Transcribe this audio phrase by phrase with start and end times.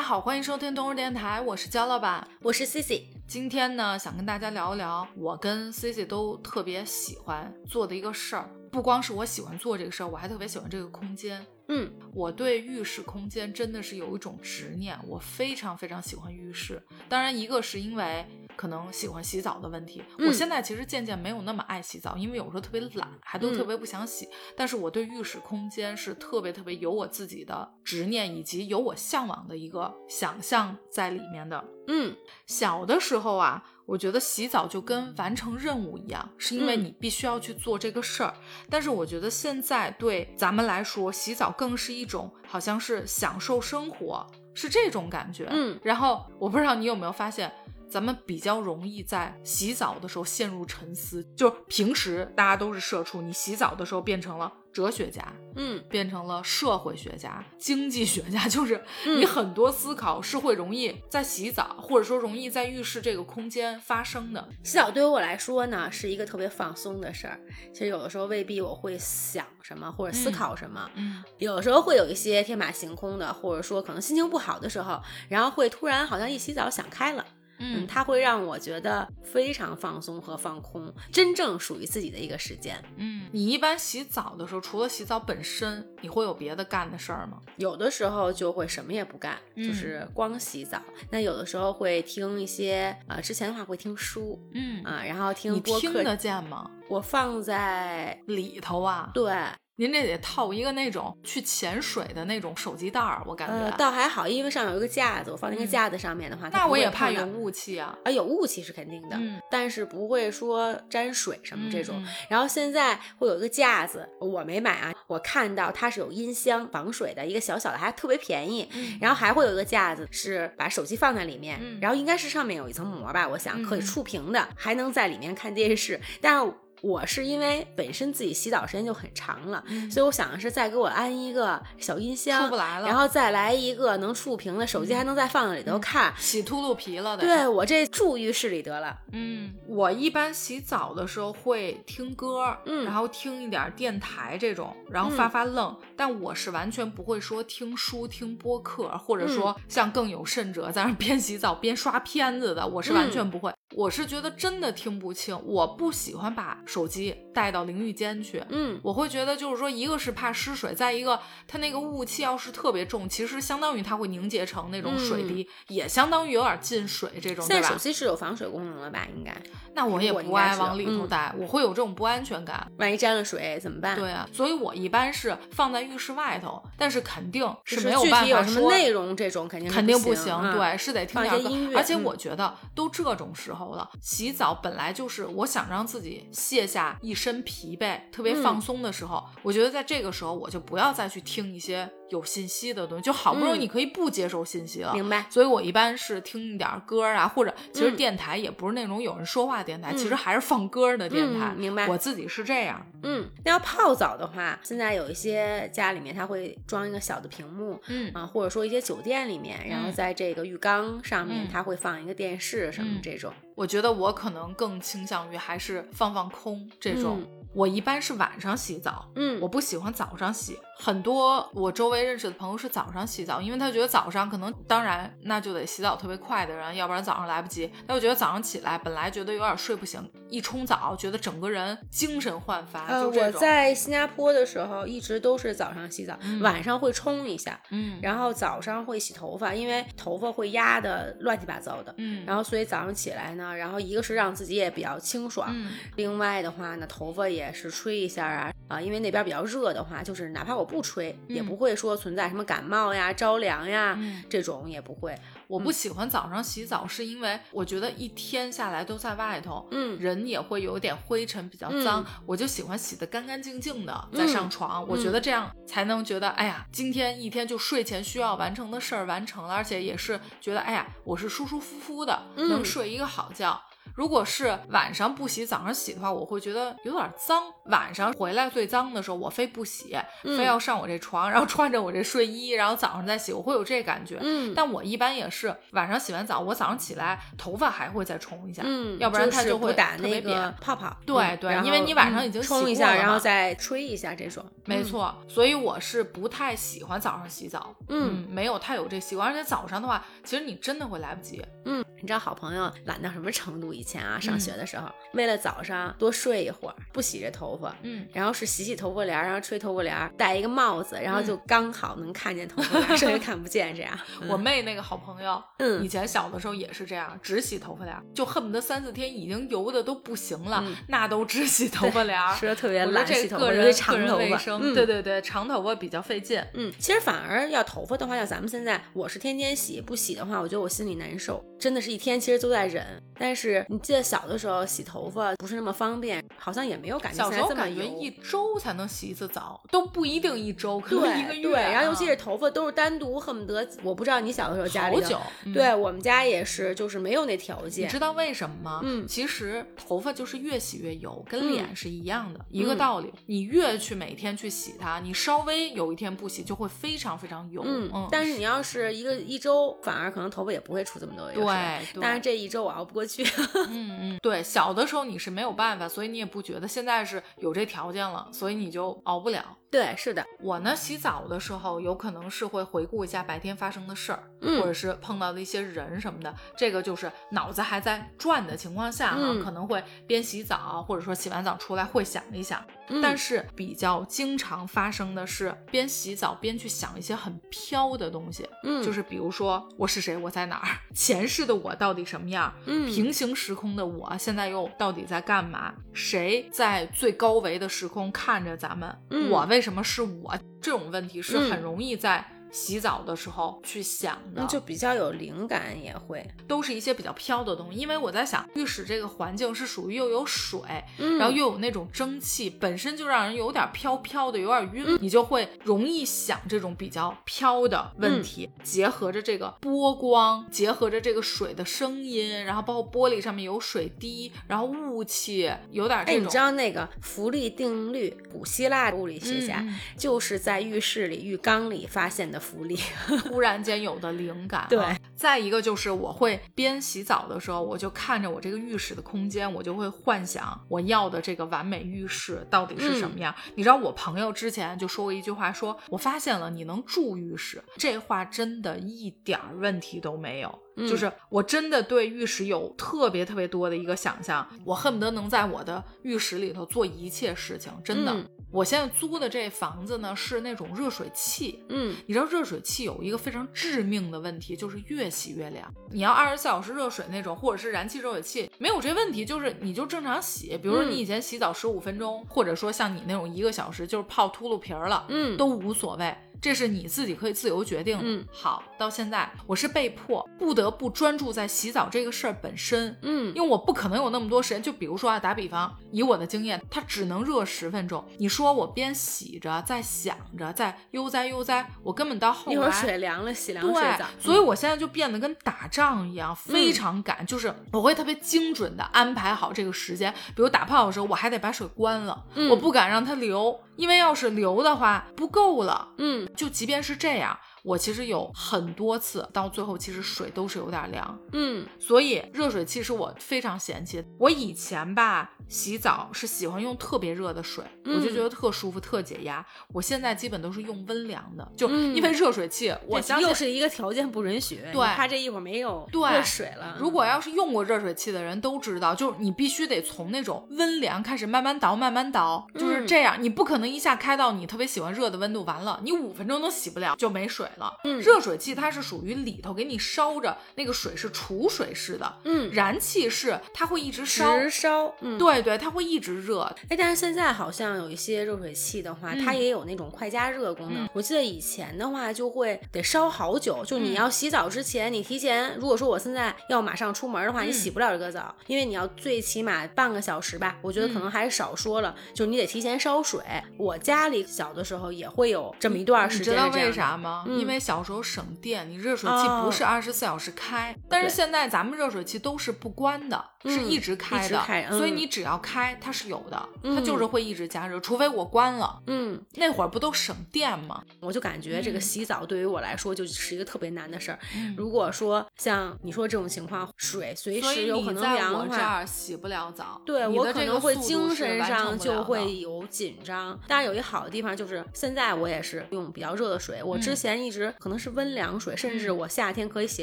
[0.00, 3.02] 家好，欢迎收听东日电台，我是焦老板，我是 Cici。
[3.26, 8.48] 今天呢，想跟大家聊一聊我跟 Cici 都特别喜欢做的一个事儿。
[8.72, 11.44] 不光是我喜欢做这个事儿，我还特别喜欢这个空间。
[11.68, 16.82] 嗯，我对浴室空间真的是有一种执念，我非常非常喜欢浴室。
[17.06, 18.24] 当然，一个是因为
[18.60, 24.28] 可能喜欢洗澡的问题，我现在其实渐渐没有那么爱洗澡，因为有时候特别懒，还都特别不想洗。
[24.54, 31.64] 但是我对浴室空间是特别特别有我自己的执念，以及有我向往的一个想象在里面的。
[31.88, 32.14] 嗯，
[32.46, 33.64] 小的时候啊。
[33.86, 38.32] 我觉得洗澡就跟完成任务一样，是因为你必须要去做这个事儿。
[38.68, 45.48] 但是我觉得现在对咱们来说，洗澡更是一种好像是享受生活，是这种感觉。
[45.50, 47.52] 嗯，然后我不知道你有没有发现，
[47.90, 54.52] 咱们比较容易在洗澡的时候陷入沉思，就平时大家都是社畜，你洗澡的时候变成了。
[54.72, 55.20] 哲学家，
[55.56, 64.48] 嗯，变成了社会学家、经济学家， 就是你很多思考是会容易在洗澡，或者说容易在浴室这个空间发生的。
[64.62, 67.36] 洗澡对于我来说呢，是一个特别放松的事儿。
[67.72, 77.26] 其实有的时候未必我会想什么或者思考什么，嗯，有的时候会有一些天马行空的，或者说可能心情不好的时候，然后会突然好像一洗澡想开了。
[77.60, 82.82] 嗯，它会让我觉得非常放松和放空，真正属于自己的一个时间。
[82.96, 87.40] 嗯，你一般洗澡的时候，除了洗澡本身，你会有别的干的事儿吗？
[87.56, 90.82] 有的时候就会什么也不干，就是光洗澡。
[91.10, 96.70] 那有的时候会听一些，呃，之前的话会听书，嗯啊，然后听播客，听得见吗？
[96.88, 99.10] 我放在里头啊。
[99.14, 99.32] 对。
[99.80, 107.96] 您这得套一个那种去潜水的那种手机袋儿，我感觉倒还好，因为上有一个架子，我放那个架子上面的话，那我也怕有雾气啊。
[108.04, 109.18] 啊，有雾气是肯定的，
[109.50, 112.04] 但是不会说沾水什么这种。
[112.28, 118.68] 然后现在会有一个架子，我没买啊，我看到它是有音箱防水的一个小小的，还特别便宜。
[119.00, 125.98] 然后还会有一个架子是把手机放在里面，然后应该是上面有一层膜吧，我想可以触屏的，还能在里面看电视。
[126.20, 126.52] 但是。
[126.82, 137.22] 我是因为本身自己洗澡时间就很长了，所以我想的是再给我安一个小音箱，出不来了，然后再来一个能触屏的手机，还能再放在里头看，洗秃噜皮了的。
[137.22, 138.98] 对我这住浴室里得了。
[139.12, 145.76] 嗯，我一般洗澡的时候会听歌，嗯，然后听一点电台这种，然后发发愣。
[145.96, 153.52] 但我是完全不会说听书、听播客，或者说像更有甚者在那边洗澡边刷片子的，我是完全不会。
[153.76, 158.42] 我是觉得真的听不清，我不喜欢把手机带到淋浴间去。
[158.48, 167.62] 嗯，我会觉得就是说，一个是怕湿水，再一个它那个雾气要是特别重，其实相当于它会凝结成那种水滴，也相当于有点进水这种，对吧？
[167.62, 169.06] 现在手机是有防水功能了吧？
[169.16, 169.34] 应该。
[169.74, 172.70] 那我也不爱往里头带，我会有这种不安全感。
[172.78, 173.96] 万一沾了水怎么办？
[173.96, 180.36] 对啊，所以我一般是放在浴室外头，但是肯定是没有办法说内容这种肯定肯定不行。
[180.52, 181.78] 对，是得听点歌。
[181.78, 183.70] 而且我觉得都这种时候。
[183.70, 189.22] 了，洗澡本来就是我想让自己卸下一身疲惫、特别放松的时候。
[189.42, 194.92] 我觉得在这个时候，我就不要再去听一些有信息的东西，就好不容易你可以不接受信息了。
[194.92, 195.26] 明白。
[195.30, 201.52] 所以我一般是听一点歌啊，或者其实电台也不是那种有人说话电台，其实还是放歌的电台。
[201.56, 201.86] 明白。
[201.88, 202.84] 我自己是这样。
[203.02, 213.32] 嗯，那要泡澡的话，现在有一些家里面它会装一个小的屏幕，嗯啊，或者说一些酒店里面，然后在这个浴缸上面，它会放一个电视什么这种。
[213.60, 217.22] 我觉得我可能更倾向于还是放放空这种。
[217.52, 220.58] 我一般是晚上洗澡，嗯，我不喜欢早上洗。
[220.80, 227.70] 很多我周围认识的朋友是早上洗澡，因为他觉得早上可能，当然那就得洗澡特别快的人，要不然早上来不及。
[227.86, 232.86] 他就觉得早上起来本来觉得有点睡不醒，一冲澡觉得整个人精神焕发。
[232.86, 245.54] 呃，我在新加坡的时候一直都是早上洗澡，晚上会冲一下，嗯，然后早上会洗头发，因为头发会压的乱七八糟的，嗯，然后所以早上起来呢，然后一个是让自己也比较清爽，
[245.96, 251.42] 另外的话呢，头发也是吹一下啊啊，因为那边比较热的话，就是哪怕我不吹也。
[251.50, 255.18] 不会说存在什么感冒呀、着凉呀，这种也不会。
[255.48, 262.06] 我不喜欢早上洗澡，是因为我觉得一天下来都在外头，嗯，人也会有点灰尘，比较脏。
[262.24, 273.60] 我就喜欢洗得干干净净的再上床，我觉得这样才能觉得，哎呀，今天一天就睡前需要完成的事儿完成了，而且也是觉得，哎呀，我是舒舒服服的，能睡一个好觉。
[273.96, 277.42] 如果是晚上不洗，早上洗的话，我会觉得有点脏。
[277.70, 284.18] 晚上回来最脏的时候，我非不洗，非要上我这床，然后穿着我这睡衣，然后早上再洗，我会有这感觉。
[284.20, 290.94] 嗯，但我一般也是晚上洗完澡，我早上起来头发还会再冲一下，嗯，要不然它就会打那个泡泡。
[291.06, 294.44] 对对，因为你晚上已经冲一下，然后再吹一下这种。
[294.64, 297.74] 没错，所以我是不太喜欢早上洗澡。
[297.88, 301.44] 嗯，没有太有这习惯，而且早上的话，其实你真的会来不及。
[301.64, 303.72] 嗯，你知道好朋友懒到什么程度？
[303.72, 313.74] 以前啊，上学的时候，为了早上多睡一会儿，不洗这头发，嗯，然后是洗洗头发帘，然后吹头发帘，戴一个帽子，然后就刚好能看见头发帘， 剩下看不见。
[313.74, 313.96] 这样，
[314.28, 326.42] 我妹那个好朋友，嗯，以前小的时候也是这样，只洗头发帘，就恨不得三四天已经油的都不行了，那都只洗头发帘，说特别懒，洗头发，因为长头发，对对对，长头发比较费劲。
[326.54, 332.84] 嗯，其实反而要头发的话，要咱们现在，我是天天洗，不洗的话，我觉得我心里难受，真的是一天其实都在忍。
[333.18, 337.18] 但是你记得小的时候洗头发不是那么方便，好像也没有感觉。
[337.18, 341.42] 小时候感觉一周才能洗一次澡，都不一定一周，可能一个月。
[341.42, 345.18] 对，然后尤其是头发都是单独，恨不得我不知道你小的时候家里好久。
[345.52, 347.86] 对我们家也是，就是没有那条件。
[347.86, 348.80] 你知道为什么吗？
[348.82, 353.12] 嗯，其实头发就是越洗越油，跟脸是一样的一个道理。
[353.26, 357.62] 你越去每天去洗它，你稍微有一天不洗，就会非常非常油。
[357.64, 358.08] 嗯嗯。
[358.10, 361.44] 但是你要是一个一周，反而可能头发也不会出这么多油。
[361.44, 362.00] 对。
[362.00, 363.24] 但是这一周我熬不过去。
[363.54, 364.18] 嗯嗯。
[364.22, 366.68] 对，小的时候你是没有办法，所以你也不觉得。
[366.70, 369.56] 现在是有这条件了，所以你就熬不了。
[369.70, 376.34] 对，是的，我呢洗澡的时候，有可能是会回顾一下白天发生的事儿，或者是碰到的一些人什么的。
[376.56, 382.60] 这个就是脑子还在转的情况下哈，可能会边洗澡，或者说洗完澡出来会想一想。
[383.00, 395.72] 但是比较经常发生的是边洗澡边去想一些很飘的东西，嗯，就是比如说我是谁，我在哪儿，前世的我到底什么样，嗯，平行时空的我现在又到底在干嘛？
[395.92, 398.92] 谁在最高维的时空看着咱们？
[399.30, 400.38] 我为什么是我？
[400.60, 402.24] 这种问题是很容易在。
[402.50, 407.78] 洗澡的时候去想的，就比较有灵感，也会都是一些比较飘的东西。
[407.78, 410.60] 因为我在想，浴室这个环境是属于又有水，
[410.96, 418.50] 然后又有那种蒸汽，本身就让人有点飘飘的，有点晕，你就会容易想这种比较飘的问题。
[418.64, 426.20] 结合着这个波光，结合着这个水的声音，然后包括玻璃上面有水滴，然后雾气，有点这种。
[426.20, 428.16] 哎，你知道那个浮力定律？
[428.32, 429.64] 古希腊物理学家
[429.96, 432.39] 就是在浴室里浴缸里发现的。
[432.40, 432.76] 福利，
[433.28, 434.66] 突然间有的灵感。
[434.70, 443.34] 对，再一个就是我会边洗澡的时候，我就看着我这个浴室的空间，我就会幻想我要的这个完美浴室到底是什么样。
[443.54, 450.58] 你知道我朋友之前就说过一句话，说我发现了你能住浴室，这话真的一点问题都没有。
[450.88, 458.16] 就是我真的对浴室有特别特别多的一个想象，我恨不得能在我的浴室里头做一切事情，真的。
[458.52, 465.72] 我现在租的这房子呢是那种热水器，嗯，你知道热水器有一个非常致命的问题，就是越洗越凉。
[465.90, 470.58] 你要二十四小时热水那种，或者是燃气热水器，没有这问题，就是你就正常洗。
[470.58, 476.12] 比如说你以前洗澡十五分钟，或者说像你那种一个小时，就是泡秃噜皮儿了，嗯，都无所谓。
[476.40, 477.98] 这是你自己可以自由决定。
[478.02, 482.96] 嗯，好，到现在我是被迫不得不专注在洗澡这个事儿本身。
[483.02, 484.62] 嗯，因为我不可能有那么多时间。
[484.62, 488.04] 就比如说啊，打比方，以我的经验，它只能热十分钟。
[488.18, 494.06] 你说我边洗着，在想着，在悠哉悠哉，我根本到后来一会儿水凉了，洗凉水澡。
[494.18, 500.12] 所以我现在就变得跟打仗一样，非常赶，就是我会特别精准的安排好这个时间。
[500.34, 503.60] 比如打泡的时候，我还得把水关了，我不敢让它流。
[503.76, 514.04] 因为要是流的话不够了，嗯，就即便是这样，我其实有很多次到最后，其实水都是有点凉，嗯，所以热水器是我非常嫌弃。
[514.18, 519.44] 我以前吧洗澡是喜欢用特别热的水，我就觉得特舒服、特解压。
[519.72, 526.76] 我现在基本都是用温凉的，就因为热水器，我相信又是一个条件不允许，对，怕这一会儿没有热水了。
[526.78, 533.70] 如果要是用过热水器的人都知道，就是你必须得从那种温凉开始慢慢倒，慢慢倒，就是这样，你不可能。
[533.70, 537.76] 一下开到你特别喜欢热的温度，完了你五分钟都洗不了就没水了。
[537.84, 542.14] 嗯，热水器它是属于里头给你烧着，那个水是储水式的。
[542.24, 544.94] 嗯，燃气是它会一直烧，直烧。
[545.00, 546.40] 嗯，对对，它会一直热。
[546.68, 550.88] 哎，但是现在好像有一些热水器的话，它也有那种快加热功能。
[550.92, 560.56] 我记得以前的话就会得烧好久，就你要洗澡之前，你提前如果说我现在要马上出门的话，你洗不了这个澡，因为你要最起码半个小时吧。
[560.62, 563.20] 我觉得可能还是少说了，就你得提前烧水。
[563.56, 567.24] 我家里小的时候也会有这么一段时间，你知道为啥吗？
[567.40, 578.80] 因因为小时候省电，你热水器不是二十四小时开，但是现在咱们热水器都是不关的，是一直开的，所以你只要开它是有的，它就是会一直加热，除非我关了。
[578.86, 580.80] 嗯，那会儿不都省电吗？
[581.00, 584.18] 我就感觉这个洗澡对于我来说就是一个特别难的事儿。
[584.56, 589.82] 如果说像你说这种情况，水随时有可能凉的话，洗不了澡。
[589.84, 593.36] 对我可能会精神上就会有紧张。
[593.48, 596.62] 但是有一好的地方就是，现在我也是用比较热的水。
[596.62, 599.82] 我之前一直可能是温凉水，甚至我夏天可以洗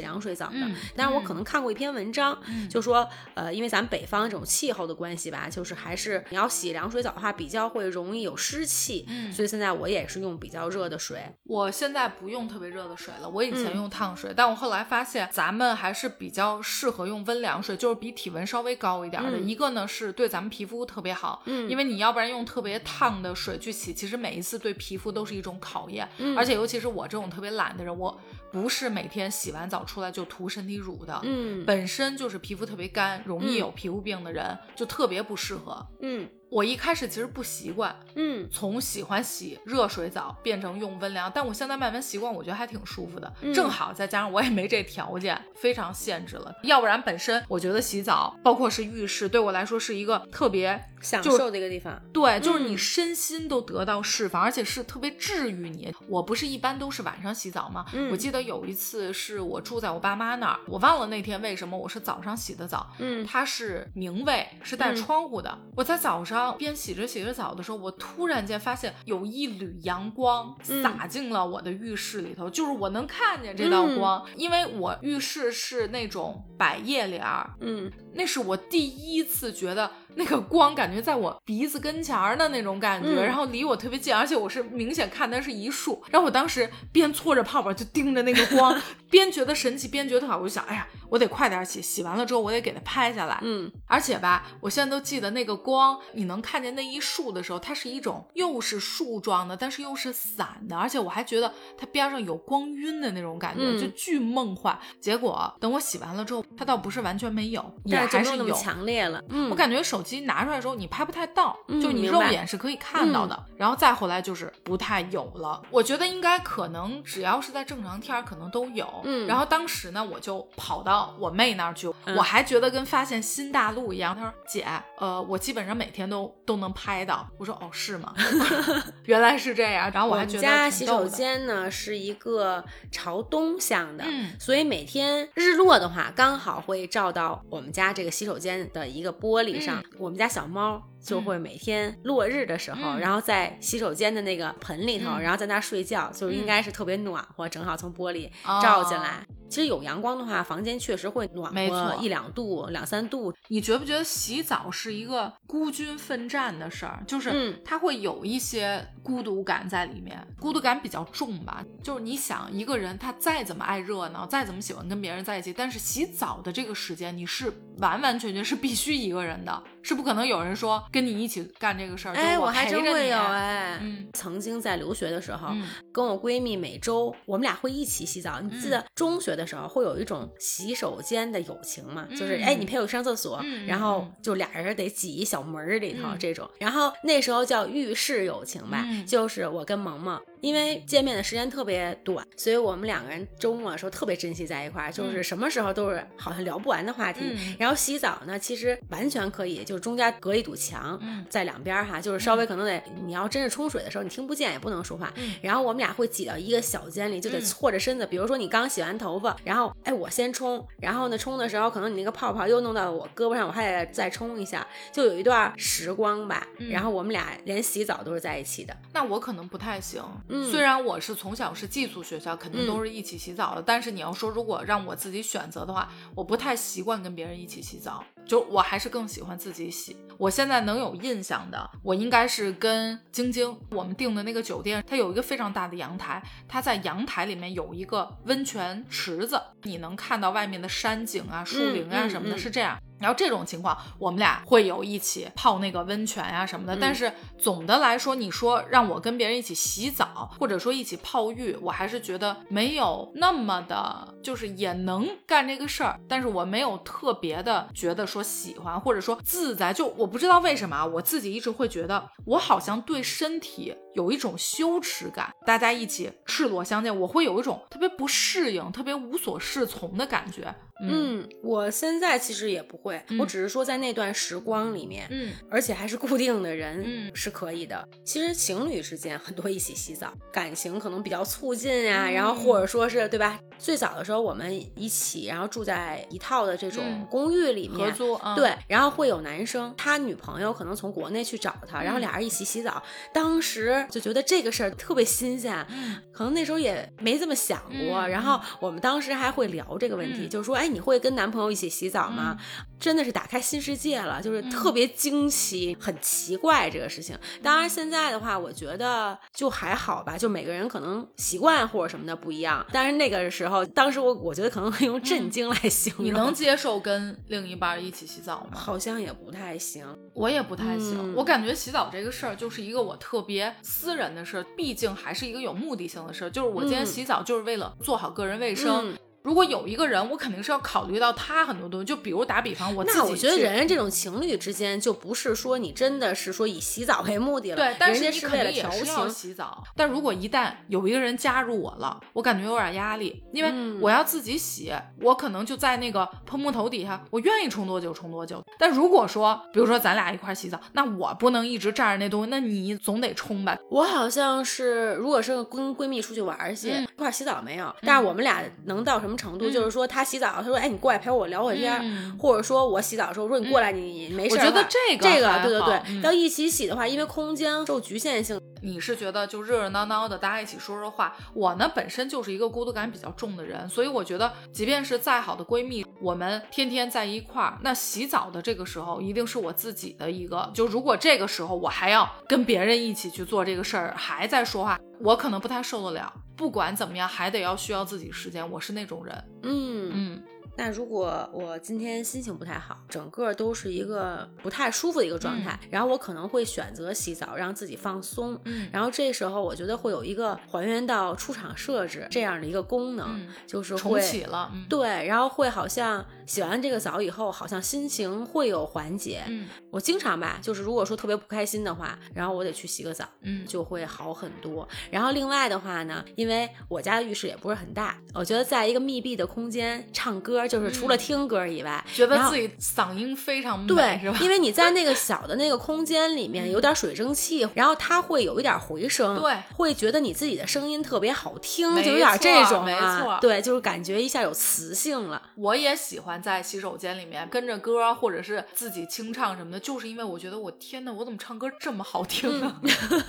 [0.00, 0.68] 凉水澡的。
[0.94, 2.38] 但是我可能看过一篇文章，
[2.68, 9.06] 就说呃，因为咱们北方这种气候的关系吧，就是还是你要洗凉水澡的话，比较会容易有湿气。
[9.08, 11.22] 嗯，所以现在我也是用比较热的水。
[11.44, 19.38] 我现在不用特别热的水了，我以前用烫水，但我后来发现咱们还是比较适合用温凉水，就是比体温稍微高一点的。
[19.38, 26.08] 一个呢是对咱们皮肤特别好，嗯，因为你要不然用特别烫的水去洗，其实每一次对皮肤都是一种考验。
[26.18, 28.18] 嗯，而且尤其是我这种特别懒的人，我
[28.50, 36.28] 不是每天洗完澡出来就涂身体乳的，嗯，本身就是皮肤特别干，容易有皮肤病的人就特别不适合，嗯。
[36.50, 43.30] 我一开始其实不习惯，嗯，从喜欢洗热水澡变成用温凉，但我现在慢慢习惯，我觉得还挺舒服的。
[43.54, 46.54] 正好再加上我也没这条件，非常限制了。
[46.62, 52.00] 要不然本身我觉得洗澡，包括是浴室，对我来说是一个特别享受的一个地方。
[52.12, 55.94] 对，就是你身心都得到释放，而且是特别治愈你。
[56.08, 57.84] 我不是一般都是晚上洗澡吗？
[58.10, 62.90] 我记得有一次是我住在我爸妈那儿，我忘了那天为什么我是早上洗的澡。
[62.98, 65.58] 嗯，它是明卫，是带窗户的。
[65.76, 66.37] 我在早上。
[66.58, 79.90] 边洗着洗着澡的时候，我突然间发现有一缕阳光洒进了我的浴室里头，就是我能看见这道光，因为我浴室是那种百叶帘儿，嗯，那是我第一次觉得。
[80.14, 86.02] 那个光感觉在我鼻子跟前儿的那种感觉，然后离我特别近，而且我是明显看它是一束。
[86.10, 88.76] 然后我当时边搓着泡泡就盯着那个光，
[89.10, 90.38] 边觉得神奇，边觉得特好。
[90.38, 93.38] 我就想，哎呀，我得快点洗，洗完了之后我得给它拍下来。
[93.42, 104.78] 嗯，而且吧，我现在都记得那个光，你能看见那一束的时候，它是一种又是树状的，但是又是散的，而且我还觉得它边上有光晕的那种感觉，就巨梦幻。
[104.98, 109.22] 结果等我洗完了之后，它倒不是完全没有，也还是有强烈了。
[109.28, 110.02] 嗯，我感觉手。
[110.08, 113.44] 机拿出来的时候，你拍不太到，就你肉眼是可以看到的。
[113.58, 115.60] 然后再后来就是不太有了。
[115.70, 118.88] 我觉得应该可能只要是在正常天儿，可能都有。
[119.04, 119.26] 嗯。
[119.26, 124.14] 然后当时呢，我就跑到我妹那儿去，我还觉得跟发现新大陆一样。
[124.14, 124.66] 她说：“姐，
[124.98, 128.14] 呃，我基本上每天都都能拍到。”我说：“哦，是吗？
[129.04, 134.04] 原来是这样。”然后我还觉得家洗手间呢是一个朝东向的，
[134.40, 139.82] 所以每天日落的话，刚好会照到我们家这个洗手间的一个玻璃上。
[139.98, 148.30] 我们家小猫就会每天落日的时候，然后在洗手间的那个盆里头，然后在那睡觉，就应该是特别暖和，正好从玻璃
[148.62, 149.26] 照进来。
[149.48, 153.32] 其实有阳光的话，房间确实会暖和一两度、两三度。
[153.48, 157.02] 你觉不觉得洗澡是一个孤军奋战的事儿？
[157.06, 161.64] 就是它会有一些孤独感在里面，孤独感比较重吧。
[161.82, 169.62] 就是你想一个人，他再怎么爱热闹，再怎么喜欢跟别人在一起，但是洗澡的这个时间，你是完完全全是必须一个人的。
[169.82, 173.78] 是不可能有人说跟你一起干这个事儿，哎，我还真会有哎。
[173.80, 175.48] 嗯，曾经在留学的时候，
[175.90, 178.38] 跟我闺蜜每周我们俩会一起洗澡。
[178.40, 182.06] 你记得中学的时候会有一种洗手间的友情嘛？
[182.10, 186.46] 就是哎，你陪我上厕所，然后就俩人得挤一小门里头这种。
[186.58, 190.20] 然后那时候叫浴室友情吧，就是我跟萌萌。
[190.40, 197.20] 因为见面的时间特别短，所以我们两个人周末的时候特别珍惜在一块儿，就是什么时候都是好像聊不完的话题。
[197.58, 205.12] 然后洗澡呢，其实完全可以，就是中间隔一堵墙，在两边哈，就是稍微可能得你要真是冲水的时候，你听不见也不能说话。
[205.42, 208.06] 然后我们俩会挤到一个小间里，就得错着身子。
[208.06, 216.46] 比如说你刚洗完头发，然后哎我先冲，然后呢冲的时候可能你那个泡泡又弄到我胳膊上，我还得再冲一下，就有一段时光吧。
[216.70, 218.76] 然后我们俩连洗澡都是在一起的。
[218.92, 220.02] 那我可能不太行。
[220.50, 229.96] 虽然我是从小是寄宿学校，肯定都是一起洗澡的，但是你要说如果让我自己选择的话，我不太习惯跟别人一起洗澡，就我还是更喜欢自己洗。
[230.16, 242.76] 我现在能有印象的，我应该是跟晶晶我们订的那个酒店，它有一个非常大的阳台，它在阳台里面有一个温泉池子，你能看到外面的山景啊、树林啊什么的，是这样。
[243.00, 246.76] 然后这种情况，我们俩会有一起泡那个温泉呀什么的。
[246.80, 255.98] 但是总的来说，你说让我跟别人一起洗澡，或者说一起泡浴，我还是觉得没有那么的，就是也能干这个事儿。
[256.08, 259.72] 但是我没有特别的觉得说喜欢，或者说自在。
[259.72, 265.30] 就我不知道为什么啊，我自己一直会觉得我好像对身体有一种羞耻感。
[265.46, 270.54] 大家一起赤裸相见，我会有一种特别不适应、特别无所适从的感觉。
[270.80, 277.88] 嗯，我现在其实也不会，我只是说在那段时光里面，嗯，而且还是固定的人，嗯，是可以的。
[278.04, 283.40] 其实情侣之间很多一起洗澡，感情可能比较促进呀，然后或者说是对吧？
[283.58, 292.80] 最早的时候我们一起，然后住在一套的这种公寓里面合租，对，然后会有男生他女朋友可能从国内去找他，然后俩人一起洗澡，
[293.12, 295.66] 当时就觉得这个事儿特别新鲜，
[296.12, 300.68] 可能那时候也没这么想过，然后我们当时还会聊这个问题，就是说，哎。
[300.68, 302.36] 你会跟男朋友一起洗澡吗？
[302.78, 307.18] 真的是打开新世界了，就是特别惊奇，很奇怪这个事情。
[307.42, 312.64] 当然现在的话，我觉得就还好吧，就每个人可能习惯或者什么的不一样。
[312.70, 316.04] 但是那个时候，当时我我觉得可能会用震惊来形容。
[316.04, 318.58] 你能接受跟另一半一起洗澡吗？
[318.58, 321.14] 好像也不太行，我也不太行。
[321.14, 326.30] 我感觉洗澡这个事儿就是一个我特别私人的事儿，毕竟还是一个有目的性的事儿。
[326.30, 328.94] 就是我今天洗澡就是为了做好个人卫生。
[329.28, 331.84] 如果有一个人，我肯定是要考虑到他很多东西。
[331.84, 332.96] 就比如打比方，我自己。
[332.96, 337.56] 那我觉得人家这种情侣之间，就不是说你真的是说以洗澡为目的了。
[337.56, 339.62] 对，但是你肯定也是要洗澡。
[339.76, 348.42] 但如果一旦有一个人加入我了，我感觉有点压力，因为我要自己洗，我可能就在那个喷木头底下，我愿意冲多久冲多久。
[348.58, 353.58] 但如果说，比如说咱俩一块洗澡，那我不能一直站着那东西，那你总得冲吧。
[353.68, 359.88] 我好像是，如果是跟闺蜜出去玩去一块洗澡没有，但是我们俩能到什么程度，就是说。
[359.88, 361.82] 他洗澡，他说：“哎，你过来陪我聊会儿天。”
[362.20, 364.36] 或者说我洗澡的时候，说你过来，你没事。
[364.36, 368.38] 我觉得这个这个对对对，要一起洗的话，因为空间受局限性。
[368.60, 371.16] 你是觉得就热热闹闹的，大家一起说说话。
[371.32, 380.50] 我呢，本身就是一个孤独感比较重的人，所以我觉得，即便是再好的闺蜜，我们天天在一块儿，那洗澡的这个时候，一定是我自己的一个。
[380.52, 386.12] 就如果这个时候我还要跟别人一起去做这个事儿，还在说话，我可能不太受得了。
[386.38, 388.48] 不管怎么样，还得要需要自己时间。
[388.48, 390.22] 我是那种人，嗯嗯。
[390.56, 398.36] 那如果我今天心情不太好，整个都是一个不太舒服的一个状态，然后我可能会选择洗澡，让自己放松。
[398.44, 404.52] 嗯，然后这时候我觉得会有一个还原到出厂设置这样的一个功能，就是重启了。
[404.68, 409.22] 对，然后会好像洗完这个澡以后，好像心情会有缓解。
[409.26, 414.66] 嗯，我经常吧，就是如果说特别不开心的话，然后我得去洗个澡，嗯，就会好很多。
[414.90, 421.28] 然后另外的话呢，因为我家的浴室也不是很大，我觉得在一个密闭的空间唱歌，就是除了听。
[421.28, 424.18] 歌以外，觉得自己嗓音非常美，对，是吧？
[424.22, 435.20] 因为你在那个小的那个空间里面，有点水蒸气，然后它会有一点回声，对，会觉得你自己的声音特别好听，就有点这种，没错，对，就是感觉一下有磁性了。
[435.34, 442.60] 我也喜欢在洗手间里面跟着歌，或者是自己清唱什么的，就是因为我觉得我天呐，我怎么唱歌这么好听啊？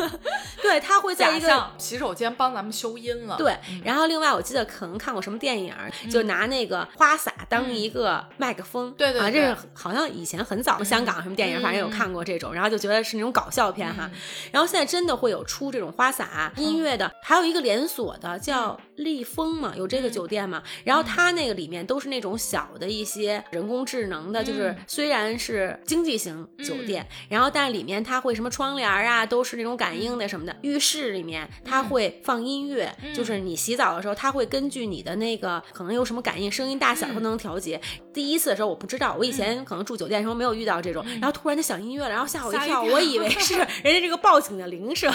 [0.62, 3.38] 对，他会在一个洗手间帮咱们修音了。
[3.38, 5.74] 对，然后另外我记得可能看过什么电影，
[6.12, 8.20] 就拿那个花洒当一个。
[8.38, 14.10] 麦克风，对对，啊，这是好像以前很早香港什么电影，反正有看过这种，然后就觉得是那种搞笑片哈。
[14.52, 20.62] 然后现在真的会有出这种花洒音乐的，还有一个连锁的叫立丰嘛，有这个酒店嘛。
[20.84, 30.56] 然后它那个里面都是那种小的一些人工智能的，就是虽然是经济型酒店，然后但是里面它会什么窗帘啊，都是那种感应的什么的。
[30.62, 37.80] 浴室里面它会放音乐，就是你洗澡的时候，它会根据你的那个可能有什么感应，声音大小都能调节。
[38.14, 45.12] 第一次的时候我不知道，我以前可能住酒店的时候没有遇到这种，然后突然就响音乐了，然后吓我一跳，我以为是 人家这个报警的铃声，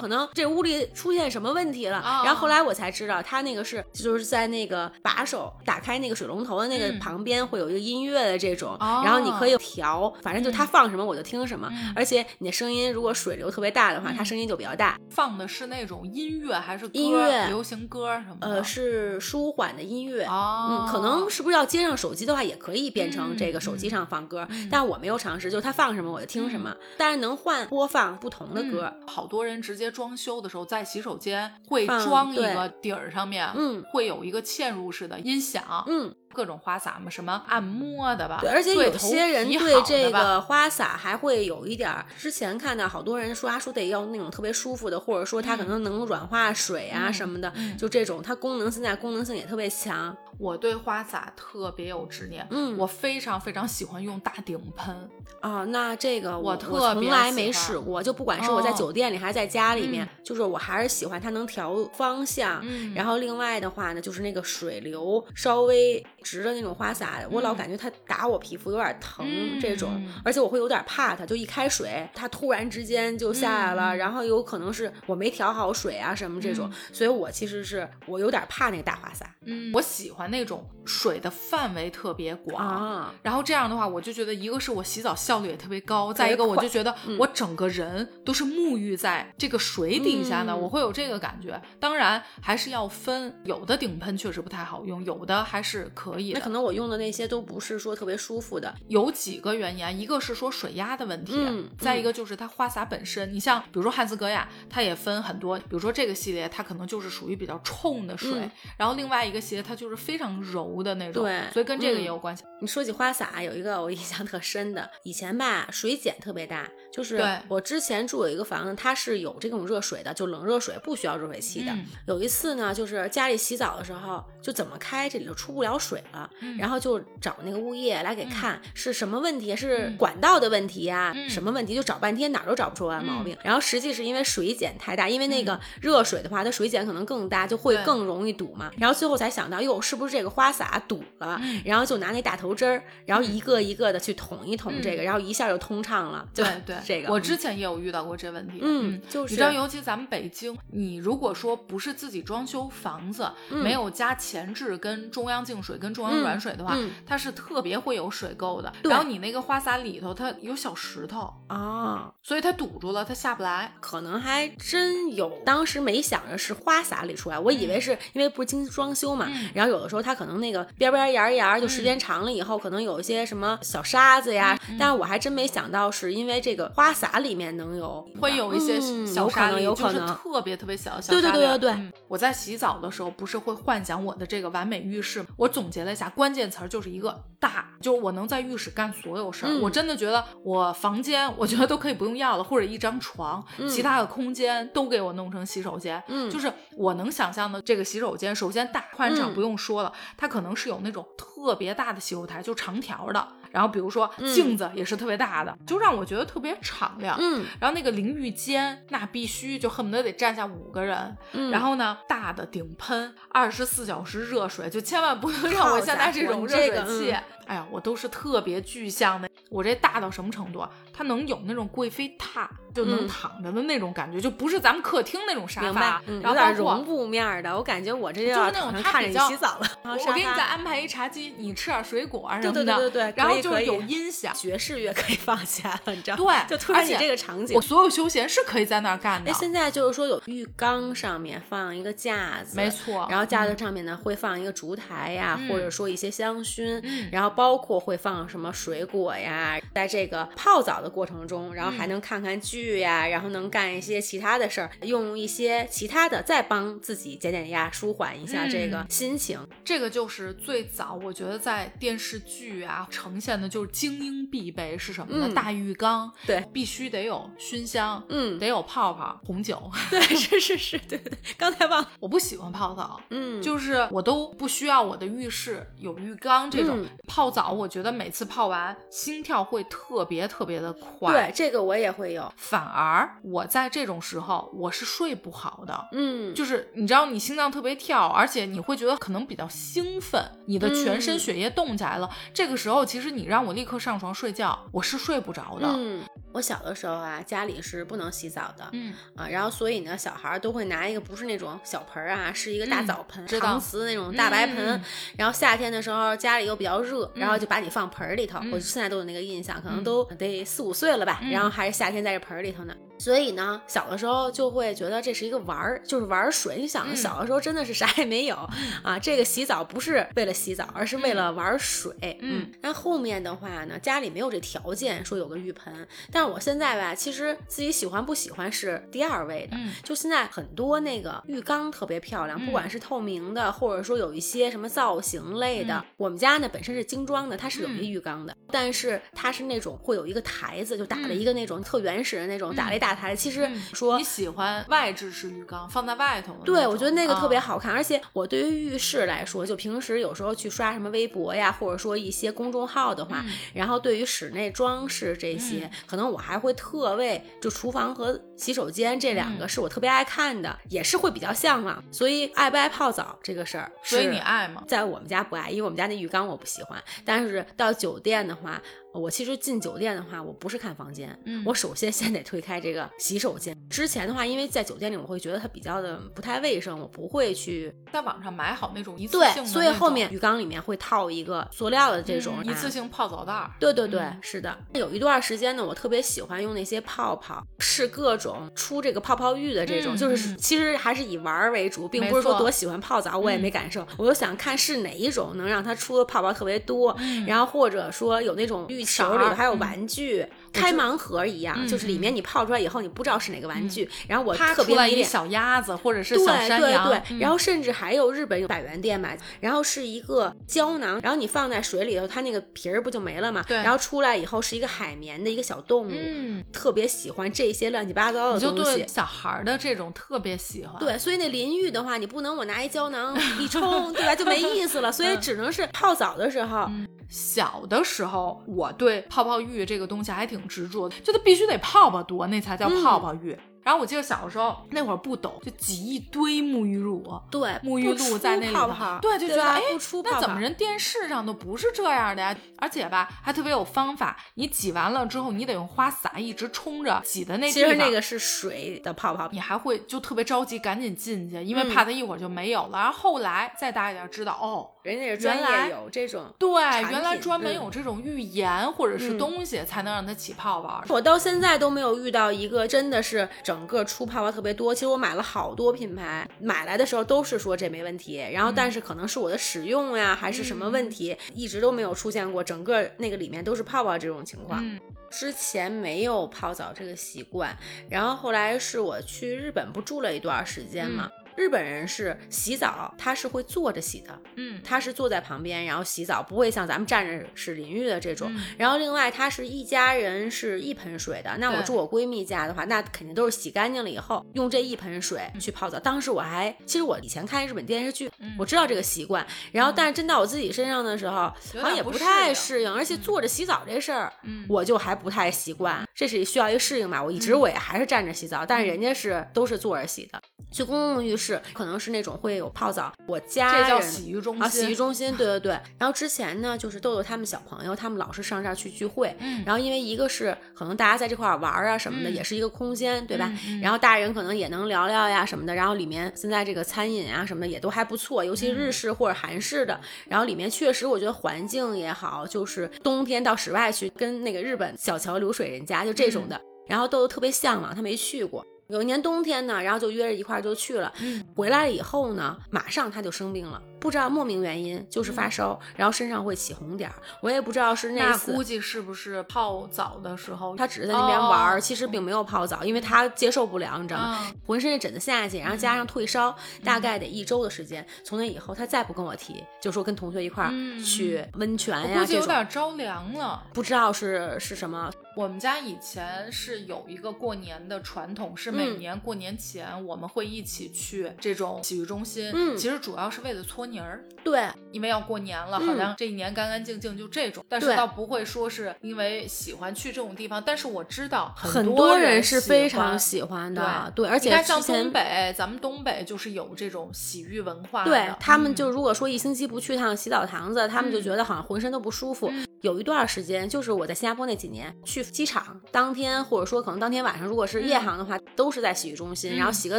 [0.00, 2.00] 可能这屋里出现什么问题了。
[2.24, 14.96] 然后后来我才知道，他那个是就是在那个把手打开那个水龙头的那个旁边会有一个音乐的这种，然后你可以调，反正就他放什么我就听什么，而且你的声音如果水流特别大的话，它声音就比较大。
[15.10, 17.48] 放的是那种音乐还是音乐？
[17.48, 18.36] 流行歌什么？
[18.42, 20.24] 呃，是舒缓的音乐。
[20.24, 22.44] 嗯，可能是不是要接上手机的话？
[22.44, 28.92] 也可以变成这个手机上放歌，但我没有尝试，就是他放什么我就听什么，但是能换播放不同的歌。
[29.06, 36.14] 好多人直接装修的时候，在洗手间会装一个底儿上面，嗯，会有一个嵌入式的音响，嗯。
[36.34, 50.14] 各种花洒嘛，什么按摩的吧，对，而且有些人对这个花洒还会有一点儿，之前看到好多人说啊，说得要那种特别舒服的，或者说它可能能软化水啊什么的，就这种，它功能现在功能性也特别强。
[50.36, 55.08] 我对花洒特别有执念，嗯，我非常非常喜欢用大顶喷
[55.40, 55.64] 啊。
[55.66, 62.60] 那这个我特从来没试过，就不管是我在酒店里还是在家里面，就是我还是喜欢它能调方向。
[62.96, 69.24] 然后另外的话呢，就是那个水流稍微直的那种花洒，我老感觉它打我皮肤有点疼，
[69.60, 79.32] 这种，而且我会有点怕它，就一开水它突然之间就下来了，然后有可能是我没调好水啊什么这种，所以我其实是我有点怕那个大花洒。
[79.46, 80.24] 嗯，我喜欢。
[80.24, 91.60] 那种水的范围特别广，啊然后这样的话，我就觉得一个是我洗澡效率也特别高，再一个我就觉得我整个人都是沐浴在这个水底下的，我会有这个感觉。
[91.78, 96.32] 当然还是要分，有的顶喷确实不太好用，有的还是可以。
[96.32, 101.36] 那可能我用的那些都不是说特别舒服的，有几个原因，一个是说水压的问题，
[101.78, 103.30] 再一个就是它花洒本身。
[103.34, 110.14] 你像比如说汉斯格雅，它也分很多，比如说这个系列它可能就是属于比较冲的水，然后另外一个系列它就是非。
[110.14, 112.44] 非常柔的那种，对，所以跟这个也有关系。
[112.60, 121.76] 你说起花洒，有一个我印象特深的，以前吧水碱特别大，就是我之前住有一个房子，它是有这种热水的，就冷热水不需要热水器的。
[122.06, 133.36] 有一次呢，就是家里洗澡的时候，就怎么开这里头出不了水了，然后就找那个物业来给看是什么问题，是管道的问题呀，什么问题就找半天哪儿都找不出来毛病。
[133.42, 138.70] 然后实际是因为水碱太大，因为那个热水的话，它水碱可能更大，就会更容易堵嘛。
[138.78, 140.04] 然后最后才想到，哟，是不是？
[140.04, 146.28] 不是这个花洒堵了，然后就拿那大头针儿，然后一个一个的去捅一捅这个，然后一下就通畅了。
[146.34, 148.58] 对对，这个我之前也有遇到过这问题。
[148.60, 156.76] 嗯，就是你知道，尤其咱们北京，你如果说不是自己装修房子，没有加前置跟中央净水跟中央软水的话，
[157.06, 158.70] 它是特别会有水垢的。
[158.82, 163.72] 然后你那个花洒里头它有小石头啊，所以它堵住了，它下不来。
[163.80, 170.04] 可能还真有，当时没想着是花洒里出来，我以为是因为不是精装修嘛，然后有的时候。
[170.04, 181.12] 它可能那个边边沿沿就时间长了以后，可能有一些什么小沙子呀，但是我还真没想到是因为这个花洒里面能有会有一些小沙子，就是特别特别小的小。
[181.12, 189.58] 对对对对对，我在洗澡的时候不是会幻想我的这个完美浴室，我总结了一下关键词儿就是一个大，就是我能在浴室干所有事儿。
[189.60, 196.02] 我真的觉得我房间我觉得都可以不用要了，或者一张床，其他的空间都给我弄成洗手间。
[196.08, 199.92] 嗯，就是我能想象的这个洗手间，首先大宽敞不用说了。
[200.16, 207.16] 它可能是有那种特别大的洗手台，就长条的，然后比如说镜子也是特别大的，就让我觉得特别敞亮。
[207.20, 211.16] 嗯，然后那个淋浴间那必须就恨不得得站下五个人。
[211.32, 217.16] 嗯，然后呢，大的顶喷，二十四小时热水，就千万不能让我现在这种热水器。
[217.46, 219.28] 哎呀，我都是特别具象的。
[219.50, 220.70] 我这大到什么程度啊？
[220.92, 227.56] 它能有那种贵妃榻，就能躺着的那种感觉，就不是咱们客厅那种沙发，有点绒布面的。
[227.56, 229.66] 我感觉我这就是那种它比较洗澡了。
[229.84, 232.64] 我给你再安排一茶几，你吃点水果什么的。
[232.64, 239.32] 对对对对，然后就是有音响， 爵士乐可以放下，你知道对，就突然你这个场景，我所有休闲是可以在那儿干的。
[239.34, 243.06] 现在就是说有浴缸上面放一个架子，没错。
[243.10, 249.33] 然后架子上面呢会放一个烛台呀，或者说一些香薰，然后包括会放什么水果呀，
[249.74, 250.28] 在这个。
[250.36, 259.38] 泡澡的过程中，然后还能看看剧呀，然后能干一些其他的事儿，用一些其他的再帮自己减减压，舒缓一下这个心情。
[259.64, 265.32] 这个就是最早我觉得在电视剧啊呈现的，就是精英必备是什么呢？
[265.34, 271.12] 大浴缸，对，必须得有熏香，嗯，得有泡泡，红酒， 对，是是是，对对。
[271.38, 280.28] 刚才忘了，我不喜欢泡澡，嗯，就是我都不需要我的浴室有浴缸这种泡澡，我觉得每次泡完心跳会特别。
[280.34, 282.32] 特别的快，对这个我也会有。
[282.36, 292.10] 反而我在这种时候我是睡不好的，嗯，就是你知道你心脏特别跳，而且你会觉得可能比较兴奋，你的全身血液动起来了。
[292.32, 295.68] 这个时候其实你让我立刻上床睡觉，我是睡不着的。
[295.68, 304.80] 嗯，我小的时候啊，家里是不能洗澡的，嗯啊，然后所以呢，小孩都会拿一个不是那种小盆啊，是一个大澡盆，搪瓷那种大白盆。
[305.16, 308.40] 然后夏天的时候家里又比较热，然后就把你放盆里头。
[308.52, 310.04] 我现在都有那个印象，可能都。
[310.18, 312.74] 得四五岁了吧，然后还是夏天在这盆里头呢。
[312.98, 316.56] 所以呢，小的时候就会觉得这是一个玩儿，就是玩水。
[316.58, 318.36] 你想，小的时候真的是啥也没有
[318.82, 321.94] 啊，这个洗澡不是为了洗澡，而是为了玩水。
[322.20, 329.56] 嗯，那后面的话呢，家里没有这条件说有个浴盆，但是我现在吧，其实自己喜欢不喜欢是第二位的。
[329.82, 335.84] 就现在很多那个浴缸特别漂亮，不管是透明的，或者说有一些什么造型类的。
[335.96, 343.16] 我们家呢本身是精装的，它是有一浴缸的，但是它是那种会有一个台子，就打了一个那种特原始的那种打了一大台。
[343.16, 347.72] 其实说你喜欢外置式浴缸放在外头，对我觉得那个特别好看。
[347.72, 361.82] 而且我对于浴室来说，就平时有时候去刷什么微博呀，或者说一些公众号的话，然后对于室内装饰这些，可能我还会特为就厨房和洗手间这两个是我特别爱看的，也是会比较向往。
[361.90, 364.62] 所以爱不爱泡澡这个事儿，所以你爱吗？
[364.68, 366.82] 在我们家不爱，因为我们家那浴缸我不喜欢。
[367.04, 368.60] 但是到酒店的话。
[368.94, 373.54] 我其实进酒店的话，我不是看房间，我首先先得推开这个洗手间。
[373.68, 379.48] 之前的话，因为在酒店里，我会觉得它比较的不太卫生，我不会去在网上买好那种一次性的。
[379.48, 383.50] 所以后面浴缸里面会套一个塑料的这种一次性泡澡袋。
[383.60, 384.56] 对对对，是的。
[384.72, 393.86] 有一段时间呢，我特别喜欢用那些泡泡，是各种出这个泡泡浴的这种，就是其实还是以玩为主，并不是说多喜欢泡澡，我也没感受。
[393.98, 398.84] 我就想看是哪一种能让它出的泡泡特别多，然后或者说有那种浴。
[398.84, 403.88] 球里还有玩具，开盲盒一样，就是里面你泡出来以后，你不知道是哪个玩具。
[404.08, 406.88] 然后我特别迷恋小鸭子或者是小山羊。
[406.88, 413.42] 对对对，然后甚至还有日本有百元店买，然后是一个胶囊，然后你放在水里头，它那个皮儿不就没了嘛？
[413.46, 413.56] 对。
[413.56, 415.92] 然后出来以后是一个海绵的一个小动物。
[415.92, 416.44] 嗯。
[416.52, 418.56] 特别喜欢这些乱七八糟的东西。
[418.56, 420.78] 就对小孩的这种特别喜欢。
[420.78, 424.14] 对，所以那淋浴的话，你不能我拿一胶囊一冲， 对吧？
[424.14, 424.92] 就没意思了。
[424.92, 426.70] 所以只能是泡澡的时候。
[427.14, 433.38] 小的时候，我对泡泡浴这个东西还挺执着的，就它必须得泡泡多，那才叫泡泡浴。
[433.62, 439.62] 然后我记得小的时候那会儿不懂，就挤一堆沐浴乳，对，沐浴露在那里头，对，就觉得哎，
[440.02, 442.36] 那怎么人电视上都不是这样的呀？
[442.58, 447.70] 而且吧，还特别有方法，你挤完了之后，你得用花洒一直冲着挤的那地方。
[447.70, 452.78] 其实那个是水的泡泡，你还会就特别着急，赶紧进去，因为怕它一会儿就没有了。
[452.78, 460.84] 然后后来再大一点，知道哦，人家也专业有这种对，原来专门有这种浴盐或者是东西才能让它起泡泡。
[460.90, 464.30] 我到现在都没有遇到一个真的是整个出泡泡。
[464.30, 474.62] 特别多，其实我买了好多品牌，买来的时候都是说这没问题，然后但是可能是我的使用呀，还是什么问题，一直都没有出现过，整个那个里面都是泡泡这种情况。
[475.10, 477.56] 之前没有泡澡这个习惯，
[477.88, 481.08] 然后后来是我去日本不住了一段时间嘛。
[481.36, 488.32] 日本人是洗澡，他是会坐着洗的，嗯，他是坐在旁边，然后洗澡，不会像咱们站着是淋浴的这种。
[488.56, 491.36] 然后另外，他是一家人是一盆水的。
[491.38, 495.78] 那我住我闺蜜家的话，那肯定都是洗干净了以后用这一盆水去泡澡。
[495.78, 499.26] 当时我还，其实我以前看日本电视剧，我知道这个习惯。
[499.52, 504.12] 然后，但是真到我自己身上的时候，好像也不太适应，而且坐着洗澡这事儿，
[504.48, 505.84] 我就还不太习惯。
[505.94, 507.02] 这是需要一个适应吧。
[507.02, 510.20] 我一直我也还是站着洗澡，但是人家是都是坐着洗的。
[510.50, 515.52] 去公共浴室可能是那种会有泡澡，我家这叫洗浴中心啊，洗浴中心，对对 对。
[515.78, 523.32] 然后之前呢，就是豆豆他们小朋友，他们老是上这儿去聚会，嗯，然后因为一个是可能大家在这块玩啊什么的，也是一个空间，对吧？
[523.62, 525.54] 然后大人可能也能聊聊呀什么的。
[525.54, 529.80] 然后里面现在这个餐饮啊什么的也都还不错，尤其日式或者韩式的。
[530.08, 538.44] 然后里面确实我觉得环境也好，就是冬天到室外去跟那个日本小桥流水人家就这种的，然后豆豆特别向往，他没去过。
[538.68, 540.92] 有一年冬天呢，然后就约着一块儿就去了。
[541.36, 546.96] 回来了以后呢，马上他就生病了，不知道莫名原因，就是发烧，然后身上会起红点儿。
[547.20, 554.32] 我也不知道是那估计是不是泡澡的时候，他只是在那边玩儿，其实并没有泡澡，因为他接受不了，你知道吗？
[554.46, 557.86] 浑身疹子下去，然后加上退烧，大概得一周的时间。
[558.02, 560.50] 从那以后，他再不跟我提，就说跟同学一块儿
[560.82, 564.90] 去温泉呀，估计有点着凉了，不知道是是什么。
[565.16, 572.32] 我们家以前是有一个过年的传统，是每年过年前我们会一起去这种洗浴中心。
[572.34, 574.04] 嗯，其实主要是为了搓泥儿。
[574.24, 577.44] 对，因为要过年了，好像这一年干干净净就这种。
[577.48, 580.42] 但是倒不会说是因为喜欢去这种地方。
[580.44, 583.92] 但是我知道很多人是非常喜欢的。
[583.94, 587.84] 对，而且像东北，咱们东北就是有这种洗浴文化。
[587.84, 592.32] 对他们就如果说一星期不去趟洗澡堂子，他们就觉得好像浑身都不舒服。
[592.64, 595.04] 有一段时间，就是我在新加坡那几年去。
[595.04, 599.78] 机场当天，或者说可能当天晚上，如果是夜航的话，都是在洗浴中心，然后洗个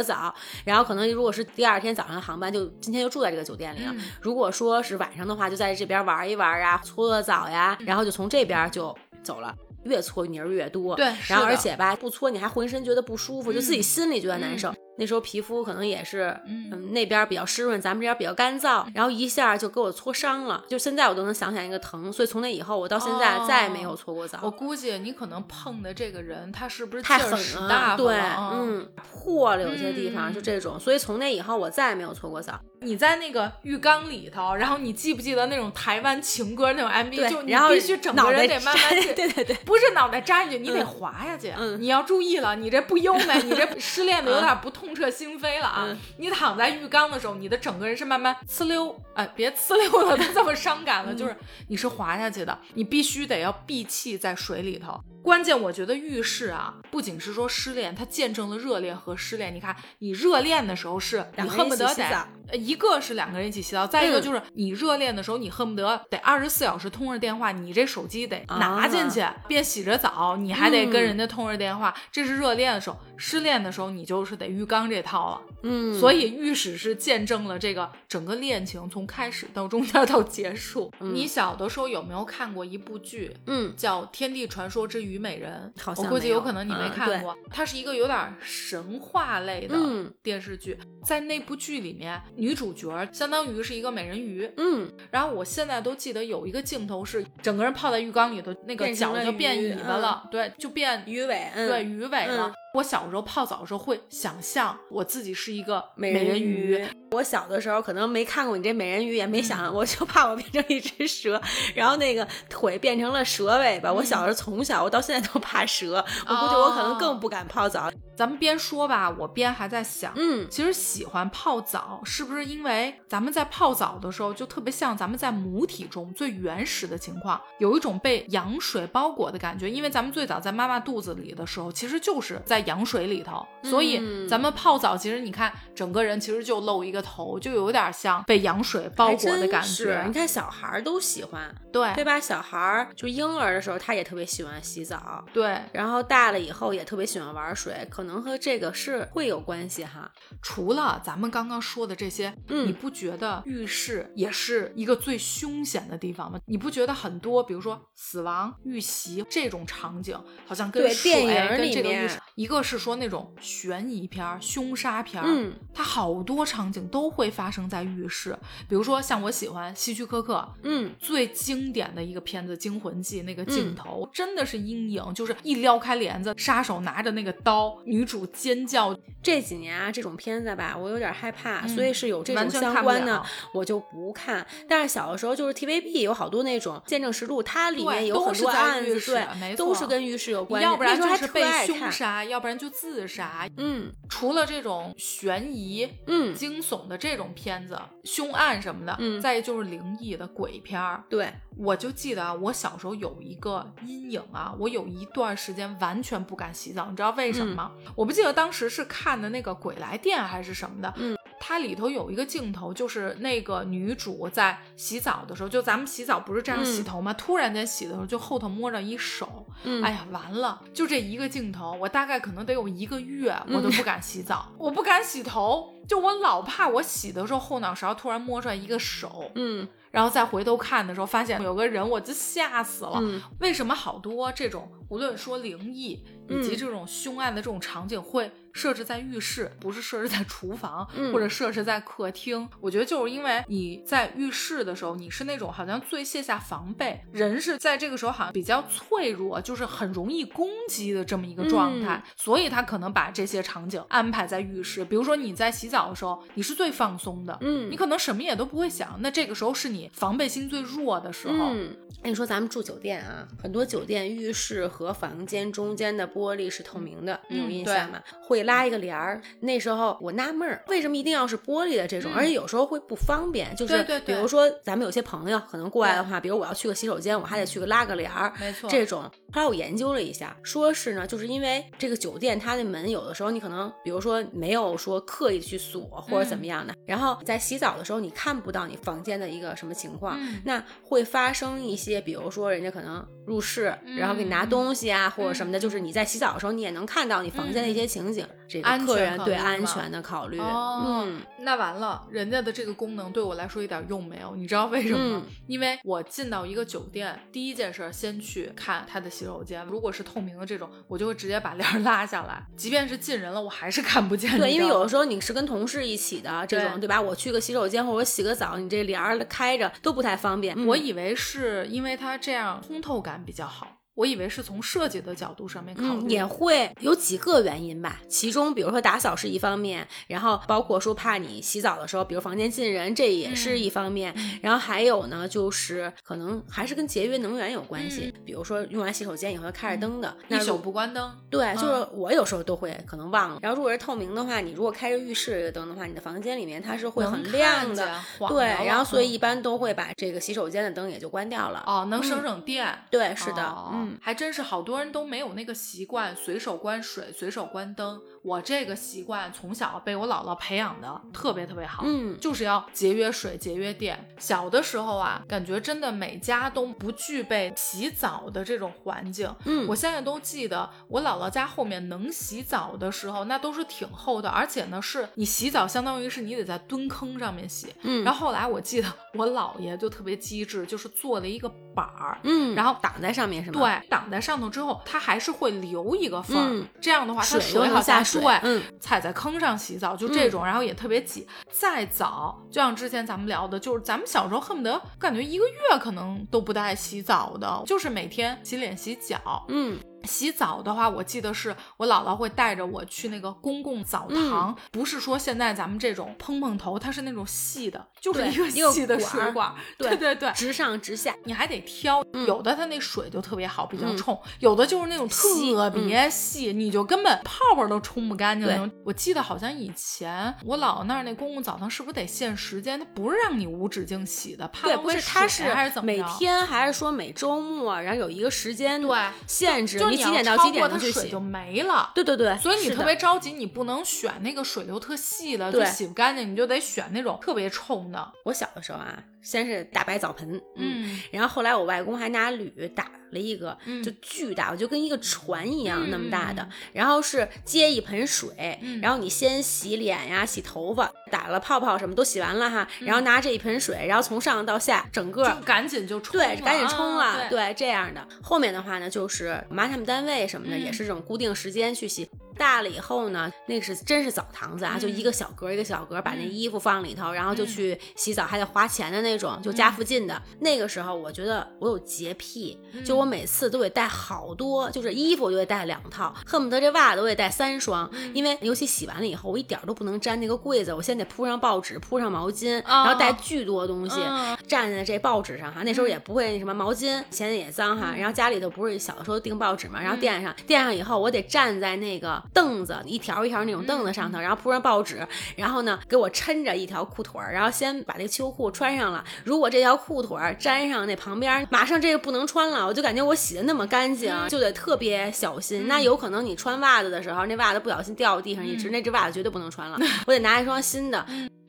[0.00, 0.32] 澡，
[0.64, 3.92] 然后可能如果是第二天早上的航班，就今天就住在这个酒店里了。
[4.22, 9.52] 如果说是晚上的话，就在这边玩一玩啊，搓个澡呀，然后就从这边就走了。
[9.82, 10.94] 越搓泥儿越多。
[10.94, 14.70] 对，然后而且吧，不搓你还浑身觉得不舒服，就自己心里觉得难受。
[14.70, 20.64] 嗯那时候皮肤可能也是，嗯嗯，那边比较湿润，咱们这边比较干燥，然后一下就给我搓伤了。
[20.68, 24.38] 就现在我都能想起来那个疼，所以从那以后，我到现在再也没有搓过澡。
[24.42, 28.18] 我估计你可能碰的这个人，他是不是太狠了，对，
[28.52, 32.58] 嗯，破了有些地方、嗯就这种，所以从那以后我再也没有搓过澡。
[32.80, 37.30] 你在那个浴缸里头，然后你记不记得那种台湾情歌那种 MV？
[37.30, 41.52] 就你必须整个人得慢慢去，对对对，不是脑袋扎进去，你得滑下去。
[41.56, 45.84] 嗯你要注意了，你这不优美，你这 失恋的有点不痛彻心扉了啊！
[45.88, 51.36] 嗯你躺在浴缸的时候，你的整个人是慢慢呲溜，哎，别呲溜了，都这么伤感了，嗯就是
[51.68, 55.00] 你是滑下去的，你必须得要闭气在水里头。
[55.22, 59.52] 关键我觉得浴室啊，不仅是说失恋，它见证了热恋和失恋。
[59.52, 72.96] 你看，你热恋的时候是你恨不得得一个是两个人一起洗澡，再一个嗯就是你热恋的时候，你恨不得得二十四小时通着电话，你这手机得拿进去，边洗着澡，你还得跟人家通着电话，这是热恋的时候。
[73.18, 75.40] 失恋的时候，你就是得浴缸这套了。
[75.62, 80.92] 嗯，所以御史是见证了这个整个恋情从开始到中间到结束。
[81.00, 83.34] 你小的时候有没有看过一部剧？
[83.46, 87.36] 嗯，叫《天地传说之虞美人》，好像我估计有有可能你没看过。
[87.50, 94.48] 它是一个有点神话类的嗯电视剧，在那部剧里面，女主角相当于是一个美人鱼。
[94.58, 102.52] 嗯，然后我现在都记得有一个镜头是整个人泡在浴缸里头，那个脚就变鱼尾巴了，对，就变鱼尾，嗯、对鱼尾了。
[102.76, 106.86] 嗯我小时候泡澡的时候会想象我自己是一个美人鱼。
[107.12, 111.40] 我小的时候可能没看过你这美人鱼，也没想，我就怕我变成一只蛇，
[111.74, 113.90] 然后那个腿变成了蛇尾巴。
[113.90, 117.90] 我小时候从小，我到现在都怕蛇，我估计我可能更不敢泡澡。
[118.16, 129.70] 咱们边说吧，我边还在想，嗯，其实喜欢泡澡，是不是因为咱们在泡澡的时候，就特别像咱们在母体中最原始的情况，有一种被羊水包裹的感觉。
[129.70, 140.16] 因为咱们最早在妈妈肚子里的时候，其实就是在羊水里头，所以嗯咱们泡澡，其实你看整个人其实就露一个头，就有点像被羊水包裹的感觉你。
[140.16, 142.18] 看小孩儿都喜欢，对对吧？
[142.18, 145.22] 小孩儿就婴儿的时候，他也特别喜欢洗澡。
[145.32, 150.10] 对，然后大了以后也特别喜欢玩水，可能和这个是会有关系哈。
[150.40, 156.40] 除了咱们刚刚说的这些，嗯你不觉得浴室也是一个最凶险的地方吗？
[156.46, 168.36] 你不觉得很多，比如说死亡、遇袭这种场景，好像跟水电影跟里面这个浴室，一个是说那种悬疑片儿、凶杀片儿，嗯，它好多场景都会发生在浴室。
[168.68, 184.46] 比如说像我喜欢希区柯克，嗯，最经典的一个片子《惊魂记》，那个镜嗯头、真的是阴影，就是一撩开帘子，杀手拿着那个刀，女主尖叫，这几年啊，这种片子吧，我有点害怕，嗯所以是有这种相关的，我就不看。
[184.68, 190.64] 但是小的时候就是 TVB 有好多那种见证实录，它里面有很多案子，浴室对，都是跟浴室有关系。
[190.64, 193.48] 要不然就是被凶杀，要不然就自杀。
[193.56, 201.02] 嗯除了这种悬疑、嗯，惊悚的这种片子，凶案什么的，嗯再就是灵异的鬼片儿。
[201.08, 207.72] 对，我就记得啊，我小时候有一个阴影啊，我有一段时间完全不敢洗澡，你知道为什么吗？
[207.94, 211.15] 我不记得当时是看的那个《鬼来电》还是什么的，嗯，
[211.48, 217.12] 它里头有一个镜头，就是那个女主在洗澡的时候，就咱们洗澡不是这样洗头吗？
[217.12, 219.80] 突然间洗的时候，就后头摸着一手，嗯。
[219.80, 229.68] 哎呀，完了，就这一个镜头，我大概可能得有一个月，嗯我都不敢洗澡，我不敢洗头，就我老怕我洗的时候后脑勺突然摸出来一个手，嗯。
[229.92, 232.98] 然后再回头看的时候，发现有个人，我就吓死了。
[233.00, 233.22] 嗯。
[233.38, 236.56] 为什么好多这种无论说灵异以及嗯。
[236.58, 242.48] 这种凶案的这种场景会设置在浴室，不是设置在厨房、嗯或者设置在客厅？
[242.60, 254.84] 我觉得就是因为你在浴室的时候，你是那种好像最卸下防备，人是在这个时候好像比较脆弱，就是很容易攻击的这么一个状态，嗯所以他可能把这些场景安排在浴室。
[254.84, 261.34] 比如说你在洗澡的时候，你是最放松的，嗯你可能什么也都不会想，那这个时候是你防备心最弱的时候。
[261.52, 268.00] 嗯，哎，你说咱们住酒店啊，很多酒店浴室和房间中间的玻璃是透明的，你有嗯印象吗？
[268.22, 269.20] 会拉一个帘儿。
[269.40, 272.10] 那时候我纳闷儿，为什么一定要是玻璃的这种？
[272.14, 279.02] 而且有时候会不方便，就是比如说咱们有些朋友可能过来的话，比如我要去个洗手间，我还得去个拉个帘儿，没错这种。
[279.32, 298.26] 后来我研究了一下，说是呢，就是因为这个酒店它的门有的时候你可能，比如说没有说刻意去锁或者怎么嗯样的，然后在洗澡的时候你看不到你房间的一个什么情况，嗯那会发生一些，比如说人家可能入室，然后给你拿东东西啊，或者什么的，就是你在洗澡的时候，你也能看到你房间的一些情景。
[298.48, 300.38] 这个客人对安全的考虑。
[300.40, 305.22] 嗯，那完了，人家的这个功能对我来说一点用没有，你知道为什么吗？
[305.46, 314.38] 因为我进到一个酒店，第一件事先去看他的洗手间，如果是透明的这种，我就会直接把帘 拉下来，即便是进人了，我还是看不见。
[314.38, 317.00] 对，因为有的时候你是跟同事一起的这种，对吧？
[317.00, 320.56] 我去个洗手间或者我洗个澡，你这帘儿开着都不太方便。
[320.66, 323.75] 我以为是因为它这样通透感比较好。
[323.96, 328.00] 我以为是从设计的角度上面考虑，也会有几个原因吧。
[328.08, 334.14] 其中，比如说打扫是一方面，然后包括说怕你洗澡的时候，比如房间进人，这也是一方面。
[334.42, 338.12] 然后还有呢，就是可能还是跟节约能源有关系。
[338.24, 341.10] 比如说用完洗手间以后开着灯的，一宿不关灯。
[341.30, 343.38] 对，就是我有时候都会可能忘了。
[343.40, 347.98] 然后如果是透明的话，你如果开着浴室的灯的话，你的房间里面它是会很亮的。
[348.28, 351.64] 对，然后所以一般都会把这个洗手间的灯也就关掉了。
[351.66, 352.66] 哦，能省省电。
[352.90, 353.85] 对，是的，嗯。
[354.00, 358.00] 还真是好多人都没有那个习惯，随手关水，随手关灯。
[358.26, 363.96] 我这个习惯从小被我姥姥培养的特别特别好，嗯，就是要节约水、节约电。
[364.18, 378.02] 小的时候啊，感觉真的每家都不具备洗澡的这种环境，嗯，我现在都记得我姥姥家后面能洗澡的时候，那都是挺厚的，而且呢，是你洗澡相当于是你得在蹲坑上面洗，嗯。
[378.02, 383.60] 然后后来我记得我姥爷就特别机智，就是做了一个板儿，嗯，然后挡在上面是吗？
[383.60, 391.26] 对，挡在上头之后，它还是会留一个缝儿，这样的话它水好下水，嗯，踩在坑上洗澡就这种，然后也特别挤。
[391.50, 399.78] 再早，就像之前咱们聊的，就是咱们小时候恨不得感觉一个月可能都不带洗澡的，就是每天洗脸洗脚，嗯。
[400.06, 418.70] 洗澡的话，我记得是我姥姥会带着我去那个公共澡堂，不是说现在咱们这种碰碰头，它是那种细的，就是一个细的水管，对对对，直上直下，你还得挑，有的它那水就特别好，比较冲，有的就是那种特别细，你就根本泡泡都冲不干净那种。
[418.84, 422.78] 我记得好像以前我姥姥那儿那公共澡堂是不是得限时间？
[422.78, 428.96] 它不是让你无止境洗的，怕不是它是还是怎么每天还是说每周末，然后有一个时间对
[429.26, 429.78] 限制。
[429.96, 431.90] 你几点到几点它水就没了。
[431.94, 438.12] 对对对，所以你特别着急，你不能选那个水流特细的，就洗不干净，你就得选那种特别冲的。
[438.24, 439.02] 我小的时候啊。
[439.26, 458.06] 先是大白澡盆，嗯，然后后来我外公还拿铝打了一个，就巨大，就跟一个船一样那么大的，然后是接一盆水，然后你先洗脸呀、洗头发，打了泡泡什么都洗完了哈，然后拿这一盆水，然后从上到下整个赶紧就冲，对，赶紧冲了，对，这样的。
[458.22, 462.08] 后面的话呢，就是我妈他们单位什么的也是这种固定时间去洗。
[462.38, 470.20] 大了以后呢，那是真是澡堂子啊，就一个小格一个小格，把那衣服放里头，然后就去洗澡，还得花钱的那种，就家附近的。
[470.40, 484.00] 那个时候我觉得我有洁癖，就我每次都得带好多，就是衣服就得带两套，恨不得这袜子我得带三双，因为尤其洗完了以后，我一点都不能沾那个柜子，我先得铺上报纸，铺上毛巾，然后带巨多东西
[484.46, 485.62] 站在这报纸上哈。
[485.64, 487.94] 那时候也不会什么毛巾，嫌也脏哈。
[487.96, 492.22] 然后家里头不是小的时候订报纸嘛，然后垫上，垫上以后我得站在那个。
[492.32, 495.06] 凳子一条一条那种凳子上头，然后铺上报纸，
[495.36, 498.95] 然后呢给我抻着一条裤腿儿，然后先把这个秋裤穿上了。
[499.24, 505.66] 如果这条裤腿儿粘上那旁边，马上这个不能穿了，我就感觉我洗的那么干净，就得特别小心。
[505.66, 511.04] 那有可能你穿袜子的时候，那袜子不小心掉地上一只，那只袜子绝对不能穿了，我得拿一双新的。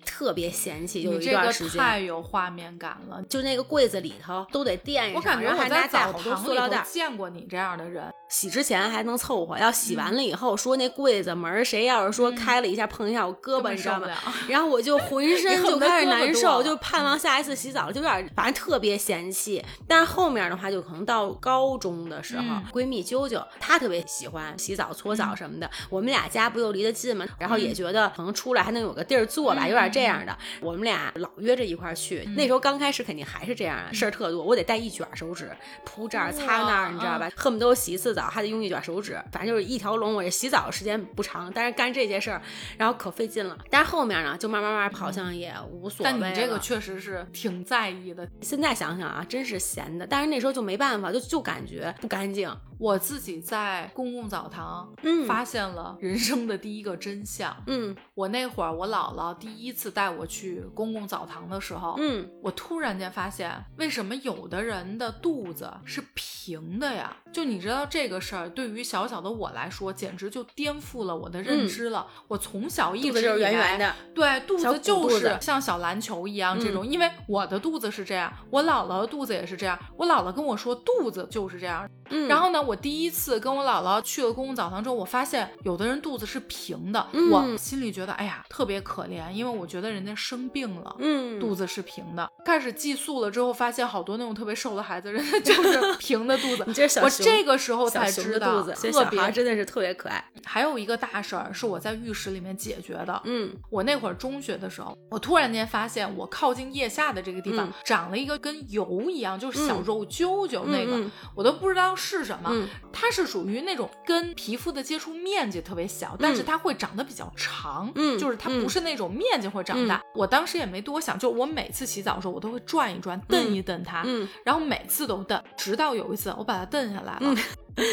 [0.08, 14.08] 特别嫌弃，有一段时间太有画面感了，就那个柜子里头都得垫上，我感觉我在澡堂塑料袋见过你这样的人，洗之前还能凑合，要洗完了以后说那柜子门谁要是说开了一下碰一下我胳膊，你知道吗？
[14.47, 19.64] 然后我就浑身就开始难受，就盼望下一次洗澡，就有点反正特别嫌弃。
[19.88, 27.26] 但是后面的话就可能到高中的时候，闺蜜啾啾她特别喜欢洗澡搓澡什么的，我们俩家不又离得近吗？
[27.38, 30.78] 然后也觉得可能出来还能有个地儿坐吧，有点这样的我。
[30.78, 35.52] 们俩老约着一块儿去，那时候刚开始肯定还是这样啊，事儿特多，我得带一卷手纸
[35.84, 37.28] 铺这儿擦那儿，你知道吧？
[37.36, 40.14] 恨不得我洗一次澡还得用一卷手纸，反正就是一条龙。
[40.14, 42.39] 我这洗澡时间不长，但是干这些事儿，
[42.78, 43.58] 然后可费劲了。
[43.72, 46.12] 但是后面呢，就慢慢慢好像也无所谓。
[46.12, 48.30] 但你这个确实是挺在意的。
[48.41, 50.06] 现在想想啊，真是闲的。
[50.06, 52.56] 但是那时候就没办法，就就感觉不干净。
[52.80, 57.56] 我自己在公共澡堂，嗯，发现了人生的第一个真相。
[57.66, 67.15] 嗯，我那会儿我姥姥第一次带我去公共澡堂的时候，嗯，我突然间发现，为什么有的人的肚子是平的呀？
[67.31, 72.07] 就你知道这个事儿，对于小小的我来说，简直就颠覆了我的认知了。
[72.27, 76.85] 我从小一直以来，圆圆的，对，肚子就是像小篮球一样这种。
[76.85, 79.77] 因为我的肚子是这样，我姥姥的肚子也是这样。
[79.95, 81.88] 我姥姥跟我说，肚子就是这样。
[82.10, 90.95] 嗯然后呢，我第一次跟我姥姥去了公共澡堂之后，我发现有的人肚子是平的，嗯我心里觉得哎呀特别可怜，因为我觉得人家生病了。
[90.99, 96.64] 嗯，肚子是平的，开始寄宿了之后，发现好多那种特别瘦的孩子，人家就是平的肚子。
[96.68, 100.24] 你这是小我这个时候才知道，肚子，特别真的是特别可爱。
[100.45, 103.22] 还有一个大事儿是我在浴室里面解决的。
[103.26, 110.99] 嗯我那会儿中学的时候，我突然间发现我靠近腋下的这个地方、嗯长了一个跟油一样，就是小嗯肉揪揪那个，
[111.36, 112.50] 我都不知道是什么。
[112.54, 112.68] 嗯
[113.00, 120.02] 它是属于那种跟皮肤的接触面积特别小，但是它会长得比较长，嗯就是它嗯不是那种面积会长大。
[120.16, 127.36] 我当时也没多想，就我每次洗澡的时候，我都会转一转，蹬一蹬它，嗯然后每次都蹬，直到有一次我把它蹬下来了。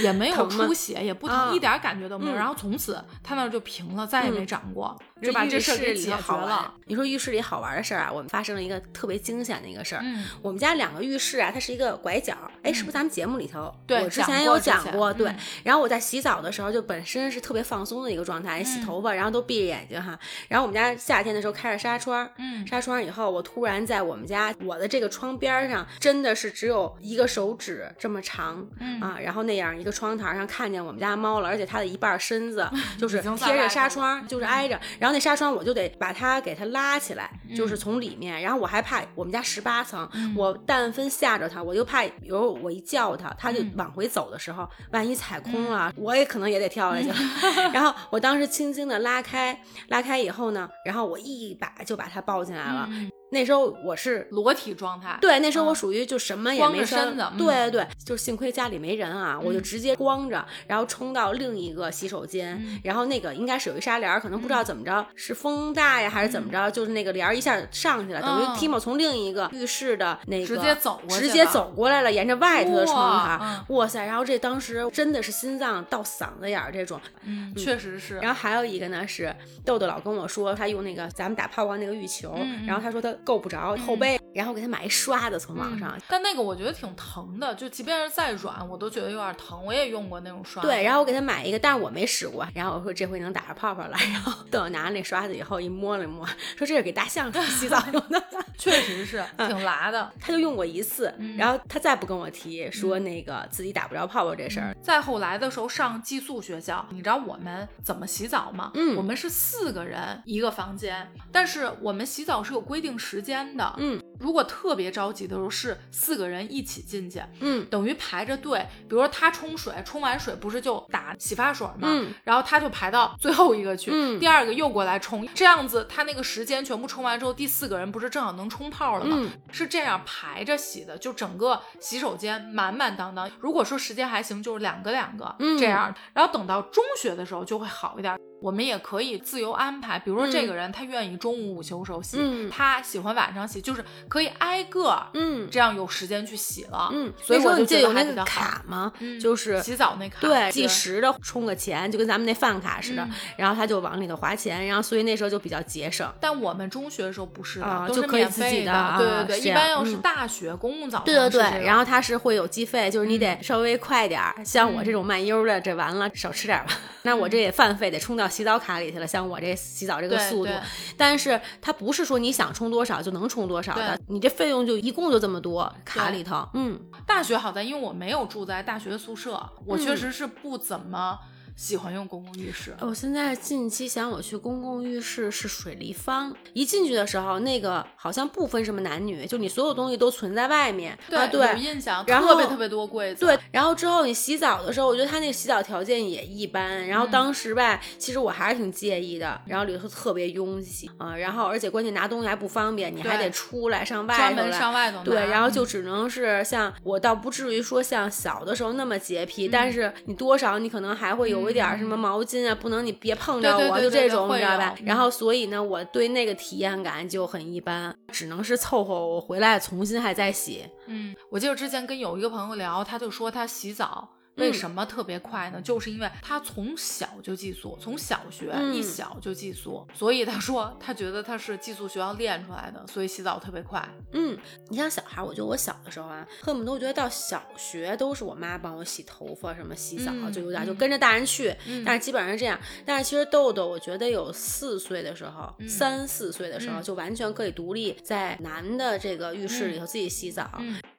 [0.03, 2.33] 也没有出血，也不疼，啊一点感觉都没有。
[2.33, 6.73] 嗯然后从此他那儿就平了，再也没嗯长过，就把这事儿给解决了。。
[6.87, 10.03] 你说浴室里好玩的事儿啊，我们发生了一个特别惊险的一个事儿。
[10.05, 13.73] 嗯，我们家两个浴室啊，它是一个拐角，哎，是不是咱们节目里头？
[13.87, 15.35] 对我之前有讲过，对。
[15.63, 20.19] 然后我在洗澡的时候，就本身是特别放松的一个状态，洗嗯头发，然后都闭着眼睛哈。
[20.49, 32.69] 然后我们家夏天的时候开着纱窗，嗯纱窗以后，我突然在我们家我的这个窗边儿上，真的是只有一个手指这么长，嗯啊，然后那样一个窗台上看见我们家猫了，而且它的一半身子
[32.99, 43.73] 就是贴着纱窗，就是挨着，然后那纱窗我就得把它给它拉起来，嗯就是从里面，然后我还怕我们家十八层，我但分吓着它，我就怕比如我一叫它，它就嗯。
[43.75, 47.15] 往回走的时候，万一踩空了，我也可能也得跳下去了。
[47.75, 52.89] 然后我当时轻轻的拉开，拉开以后呢，然后我一把就把它抱进来了。
[53.35, 55.19] 嗯那时候我是裸体状态。
[55.21, 74.07] 对，那时候我嗯属于就什么也没穿着身子嗯对对，就幸亏家里没人啊，我就嗯直接光着，然后冲到另一个洗手间，嗯然后那个应该是有一纱帘儿，可能不知道怎么着，是风大呀还是怎么着，就是那个帘儿一下上去了，等于嗯 Timo 从另一个浴室的那个直接走直接走过来了，沿着外头的窗哇台，哇塞！
[74.07, 78.19] 然后这当时真的是心脏到嗓子眼儿这种，嗯，确实是。
[78.19, 85.91] 然后还有一个呢是豆豆老跟我说，他用那个咱们打泡泡那个浴球，然后他说他够不着后背，然后给他买一刷子从网上。
[85.97, 89.65] 嗯但那个我觉得挺疼的，就即便是再软，我都觉得有点疼。
[89.65, 90.69] 我也用过那种刷子。
[90.69, 92.47] 对，然后我给他买一个，但是我没使过。
[92.55, 93.97] 然后我说这回能打着泡泡了。
[94.13, 98.23] 然后等我拿着那刷子以后一摸了摸，说这是给大象 洗澡用的。
[98.57, 100.13] 确实是挺辣的。
[100.21, 104.77] 他就用过一次，嗯然后他再不跟我提说那个自己打不着泡泡这事儿。
[104.83, 108.71] 再后来的时候上寄宿学校，你知道我们怎么洗澡吗？
[108.75, 113.75] 嗯我们是四个人一个房间，但是我们洗澡是有规定时间的。
[113.77, 118.67] 嗯，如果特别着急的时候，是四个人一起进去，嗯等于排着队。
[118.89, 121.89] 比如说他冲水，冲完水不是就打洗发水吗？
[121.89, 129.17] 嗯然后他就排到最后一个去，嗯第二个又过来冲，这样子他那个时间全部冲完之后，第四个人不是正好能冲泡了吗？
[129.21, 133.31] 嗯是这样排着洗的，就整个洗手间满满当当。
[133.39, 135.95] 如果说时间还行，就是两个两个、嗯这样。
[136.13, 138.17] 然后等到中学的时候就会好一点。
[138.41, 146.91] 我们也可以自由安排，比如说这个人他愿意中午午休时候洗，嗯他喜欢晚上洗，就是可以挨个儿嗯这样有时间去洗了。
[146.93, 148.25] 嗯，所以说你记我就觉得得有那个。
[148.25, 148.93] 卡吗？
[149.01, 156.09] 嗯就是洗澡那卡，对，计时的充个钱，就跟咱们那饭卡似的，嗯然后他就往里头划钱，然后所以那时候就比较节省。
[156.21, 164.35] 但我们中学的时候不是的，啊都就是可以自己免费的啊对对对，一般要是嗯大学、公共澡堂对对然后它是会有计费，就是你得嗯稍微快点儿。
[164.45, 166.73] 像我这种慢悠的，这完了少吃点儿吧。
[167.03, 169.07] 那我这也饭费得充到洗澡卡里去了。
[169.07, 170.53] 像我这洗澡这个速度，
[170.97, 176.47] 但是它不是说你想充多少就能充多少的，你这费用就一共就这么多卡里头。
[176.55, 181.19] 嗯，大学好在，因为我没有住在大学宿舍，我确嗯实是不怎么
[181.57, 182.75] 喜欢用公共浴室。
[182.81, 190.99] 我现在近期想我去公共浴室是水立方，一进去的时候那个好像不分什么男女，就你所有东西都存在外面。
[191.09, 193.25] 对、啊、对有印象，然后特别特别多柜子。
[193.25, 196.87] 对，然后之后你洗澡的时候，我觉得他那个洗澡条件也一般。
[196.89, 199.41] 然后嗯当时吧，其实我还是挺介意的。
[199.47, 204.35] 然后里头特别拥挤啊，然后而且关键拿东西还不方便，你还得出来上外头来。
[204.35, 214.75] 专门上外头对，然后就嗯只能是像我倒不至于说像小的时候那么洁癖，但嗯是你多少你可能还会有一点什么毛巾啊，不能你别碰着我，就这种你知道吧？
[214.85, 220.65] 然后所以呢，我对那个体验感就很一般，只能是凑合我回来重新还再洗。
[220.87, 224.09] 嗯，我记得之前跟有一个朋友聊，他就说他洗澡。
[224.37, 225.61] 为嗯什么特别快呢？
[225.61, 233.87] 就是因为他从小就寄宿，从小学嗯一小就寄宿，所以他说他觉得他是寄宿学校练出来的，所以洗澡特别快。
[234.13, 234.37] 嗯，
[234.69, 242.59] 你像小孩儿，我觉得我小的时候啊，恨不得我觉得到小学都是我妈帮我洗头发，什么洗澡，嗯就有点就嗯跟着大人去，嗯但是基本上是这样。
[242.85, 250.51] 但是其实豆豆，我觉得有四岁的时候，嗯三四岁的时候，嗯就完全可以独立在男的这个浴室里头自己洗澡。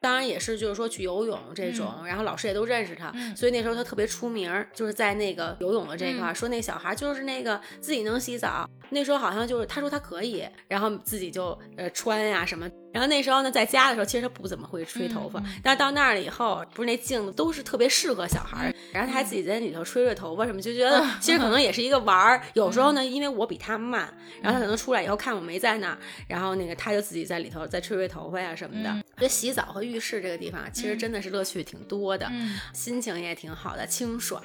[0.06, 8.70] 嗯当然也是就是说去游泳这种，然后老师也都认识他，所以那时候他特别出名，就是在那个游泳的这一块，说那小孩就是那个自己能洗澡。
[8.90, 12.70] 那时候好像就是他说他可以，然后自己就呃穿呀什么。
[12.96, 18.74] 然后那时候呢，在家的时候其实他不怎么会吹头发，但是到那儿了以后，不是那镜子都是特别适合小孩儿。
[18.90, 22.40] 然后他还自己在里头吹吹头发什么，就觉得其实可能也是一个玩儿。
[22.54, 28.96] 有时候呢，因为我比他慢，然后他可能出来以后看我没在那儿，然后那个他就自己在里头再吹吹头发呀什么的。
[29.18, 32.26] 这洗澡和浴室这个地方其实真的是乐趣挺多的，
[32.72, 34.42] 心情也挺好的，清爽，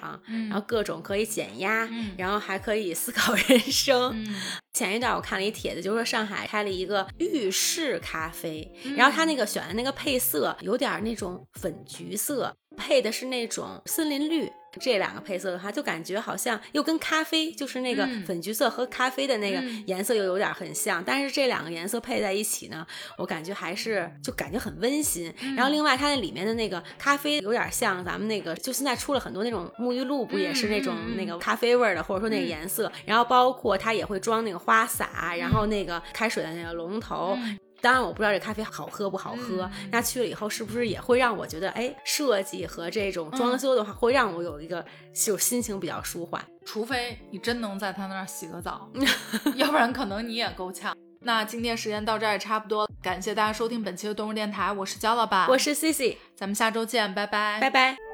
[0.50, 1.88] 然后各种可以减压，
[2.18, 4.26] 然后还可以思考 人生。
[4.82, 8.68] 前一段我看了一帖子，就说上海开了一个浴室咖啡，
[8.98, 14.52] 然后他那个选的那个配色有点那种粉橘色，配的是那种森林绿。
[14.80, 21.04] 这两个配色的话，就感觉好像又跟咖啡，就是那个粉橘色和咖啡的那个颜色又有点很像。
[21.04, 22.86] 但是这两个颜色配在一起呢，
[23.18, 25.34] 我感觉还是就感觉很温馨。
[25.56, 32.92] 然后另外它那里面的那个咖啡有点像咱们那个，就现在出了很多那种沐浴露，不也是那种那个咖啡味的，或者说那个颜色。
[33.06, 37.38] 然后包括它也会装那个花洒，然后那个开水的那个龙头。
[37.82, 46.44] 当然我不知道这咖啡好喝不好喝，那去了以后是不是也会让我觉得，哎，设计和这种装修的话，会让我有一个就心情比较舒缓。
[46.66, 48.88] 除非你真能在他那儿洗个澡，
[49.56, 50.96] 要不然可能你也够呛。
[51.24, 58.11] 那今天时间到这儿也差不多，感谢大家收听本期的动物电台，我是焦老板，我是 C C，咱们下周见，拜拜，拜拜。